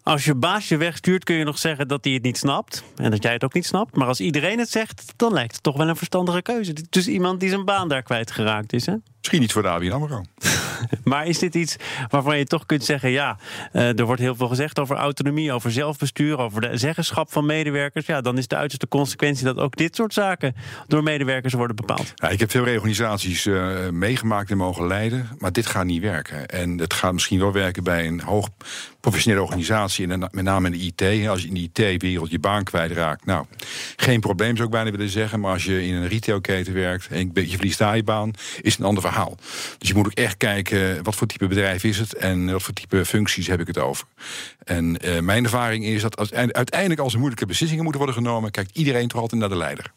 Als 0.03 0.25
je 0.25 0.35
baas 0.35 0.67
je 0.67 0.77
wegstuurt, 0.77 1.23
kun 1.23 1.35
je 1.35 1.43
nog 1.43 1.57
zeggen 1.57 1.87
dat 1.87 2.03
hij 2.03 2.13
het 2.13 2.23
niet 2.23 2.37
snapt. 2.37 2.83
En 2.95 3.11
dat 3.11 3.23
jij 3.23 3.33
het 3.33 3.43
ook 3.43 3.53
niet 3.53 3.65
snapt. 3.65 3.95
Maar 3.95 4.07
als 4.07 4.19
iedereen 4.19 4.59
het 4.59 4.69
zegt, 4.69 5.13
dan 5.15 5.33
lijkt 5.33 5.53
het 5.53 5.63
toch 5.63 5.77
wel 5.77 5.87
een 5.87 5.95
verstandige 5.95 6.41
keuze. 6.41 6.75
Dus 6.89 7.07
iemand 7.07 7.39
die 7.39 7.49
zijn 7.49 7.65
baan 7.65 7.87
daar 7.87 8.03
kwijtgeraakt 8.03 8.73
is, 8.73 8.85
hè? 8.85 8.95
Misschien 9.17 9.41
niet 9.41 9.51
voor 9.51 9.61
de 9.61 9.67
ABN 9.67 9.91
AMRO. 9.91 10.21
maar 11.03 11.27
is 11.27 11.39
dit 11.39 11.55
iets 11.55 11.75
waarvan 12.09 12.37
je 12.37 12.45
toch 12.45 12.65
kunt 12.65 12.83
zeggen... 12.83 13.09
ja, 13.09 13.37
uh, 13.73 13.99
er 13.99 14.05
wordt 14.05 14.21
heel 14.21 14.35
veel 14.35 14.47
gezegd 14.47 14.79
over 14.79 14.95
autonomie, 14.95 15.51
over 15.51 15.71
zelfbestuur... 15.71 16.37
over 16.37 16.61
de 16.61 16.77
zeggenschap 16.77 17.31
van 17.31 17.45
medewerkers. 17.45 18.05
Ja, 18.05 18.21
dan 18.21 18.37
is 18.37 18.47
de 18.47 18.55
uiterste 18.55 18.87
consequentie 18.87 19.45
dat 19.45 19.57
ook 19.57 19.75
dit 19.75 19.95
soort 19.95 20.13
zaken... 20.13 20.55
door 20.87 21.03
medewerkers 21.03 21.53
worden 21.53 21.75
bepaald. 21.75 22.11
Ja, 22.15 22.29
ik 22.29 22.39
heb 22.39 22.51
veel 22.51 22.63
reorganisaties 22.63 23.45
uh, 23.45 23.89
meegemaakt 23.89 24.51
en 24.51 24.57
mogen 24.57 24.87
leiden... 24.87 25.29
maar 25.37 25.51
dit 25.51 25.65
gaat 25.65 25.85
niet 25.85 26.01
werken. 26.01 26.47
En 26.47 26.77
het 26.77 26.93
gaat 26.93 27.13
misschien 27.13 27.39
wel 27.39 27.51
werken 27.51 27.83
bij 27.83 28.07
een 28.07 28.21
hoog 28.21 28.49
professionele 28.99 29.41
organisatie... 29.41 30.07
en 30.07 30.19
met 30.19 30.43
name 30.43 30.69
in 30.69 30.93
de 30.95 31.05
IT. 31.05 31.27
Als 31.27 31.41
je 31.41 31.47
in 31.47 31.69
de 31.73 31.91
IT-wereld 31.93 32.31
je 32.31 32.39
baan 32.39 32.63
kwijtraakt... 32.63 33.25
nou, 33.25 33.45
geen 33.95 34.19
probleem 34.19 34.55
zou 34.55 34.67
ik 34.67 34.73
bijna 34.73 34.91
willen 34.91 35.09
zeggen... 35.09 35.39
maar 35.39 35.51
als 35.51 35.63
je 35.63 35.85
in 35.85 35.93
een 35.93 36.07
retailketen 36.07 36.73
werkt 36.73 37.07
en 37.07 37.31
je 37.33 37.47
verliest 37.47 37.77
daar 37.77 37.95
je 37.95 38.03
baan... 38.03 38.31
is 38.61 38.71
het 38.71 38.79
een 38.79 38.85
ander 38.85 39.03
verhaal. 39.03 39.37
Dus 39.77 39.87
je 39.87 39.95
moet 39.95 40.05
ook 40.05 40.11
echt 40.11 40.37
kijken 40.37 40.72
wat 41.03 41.15
voor 41.15 41.27
type 41.27 41.47
bedrijf 41.47 41.83
is 41.83 41.99
het 41.99 42.15
en 42.15 42.51
wat 42.51 42.63
voor 42.63 42.73
type 42.73 43.05
functies 43.05 43.47
heb 43.47 43.59
ik 43.59 43.67
het 43.67 43.77
over. 43.77 44.05
En 44.63 44.97
uh, 45.05 45.19
mijn 45.19 45.43
ervaring 45.43 45.85
is 45.85 46.01
dat 46.01 46.35
uiteindelijk 46.53 46.99
als 46.99 47.13
er 47.13 47.19
moeilijke 47.19 47.45
beslissingen 47.45 47.83
moeten 47.83 48.01
worden 48.01 48.23
genomen, 48.23 48.51
kijkt 48.51 48.77
iedereen 48.77 49.07
toch 49.07 49.21
altijd 49.21 49.41
naar 49.41 49.49
de 49.49 49.55
leider. 49.55 49.91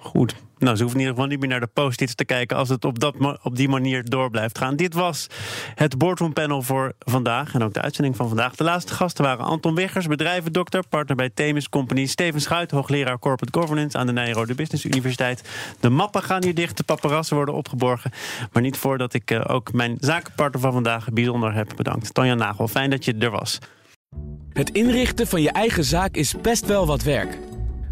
Goed. 0.00 0.34
Nou, 0.58 0.76
ze 0.76 0.82
hoeven 0.82 1.00
in 1.00 1.06
ieder 1.06 1.14
geval 1.14 1.26
niet 1.26 1.40
meer 1.40 1.48
naar 1.48 1.60
de 1.60 1.72
post-its 1.72 2.14
te 2.14 2.24
kijken 2.24 2.56
als 2.56 2.68
het 2.68 2.84
op, 2.84 2.98
dat, 2.98 3.14
op 3.42 3.56
die 3.56 3.68
manier 3.68 4.04
door 4.04 4.30
blijft 4.30 4.58
gaan. 4.58 4.76
Dit 4.76 4.94
was 4.94 5.26
het 5.74 5.98
Boardroom 5.98 6.32
Panel 6.32 6.62
voor 6.62 6.92
vandaag 6.98 7.54
en 7.54 7.62
ook 7.62 7.74
de 7.74 7.80
uitzending 7.80 8.16
van 8.16 8.28
vandaag. 8.28 8.54
De 8.54 8.64
laatste 8.64 8.94
gasten 8.94 9.24
waren 9.24 9.44
Anton 9.44 9.74
Wiggers, 9.74 10.06
bedrijvendokter, 10.06 10.88
partner 10.88 11.16
bij 11.16 11.30
Themis 11.34 11.68
Company, 11.68 12.06
Steven 12.06 12.40
Schuit, 12.40 12.70
hoogleraar 12.70 13.18
Corporate 13.18 13.58
Governance 13.58 13.98
aan 13.98 14.06
de 14.06 14.12
Nijrode 14.12 14.54
Business 14.54 14.84
Universiteit. 14.84 15.48
De 15.80 15.88
mappen 15.88 16.22
gaan 16.22 16.44
hier 16.44 16.54
dicht, 16.54 16.76
de 16.76 16.82
paparazzen 16.82 17.36
worden 17.36 17.54
opgeborgen. 17.54 18.10
Maar 18.52 18.62
niet 18.62 18.76
voordat 18.76 19.14
ik 19.14 19.30
uh, 19.30 19.44
ook 19.46 19.72
mijn 19.72 19.96
zakenpartner 20.00 20.60
van 20.60 20.72
vandaag 20.72 21.08
bijzonder 21.12 21.54
heb 21.54 21.72
bedankt. 21.76 22.14
Tanja 22.14 22.34
Nagel, 22.34 22.68
fijn 22.68 22.90
dat 22.90 23.04
je 23.04 23.14
er 23.18 23.30
was. 23.30 23.58
Het 24.52 24.70
inrichten 24.70 25.26
van 25.26 25.42
je 25.42 25.50
eigen 25.50 25.84
zaak 25.84 26.16
is 26.16 26.34
best 26.40 26.66
wel 26.66 26.86
wat 26.86 27.02
werk. 27.02 27.38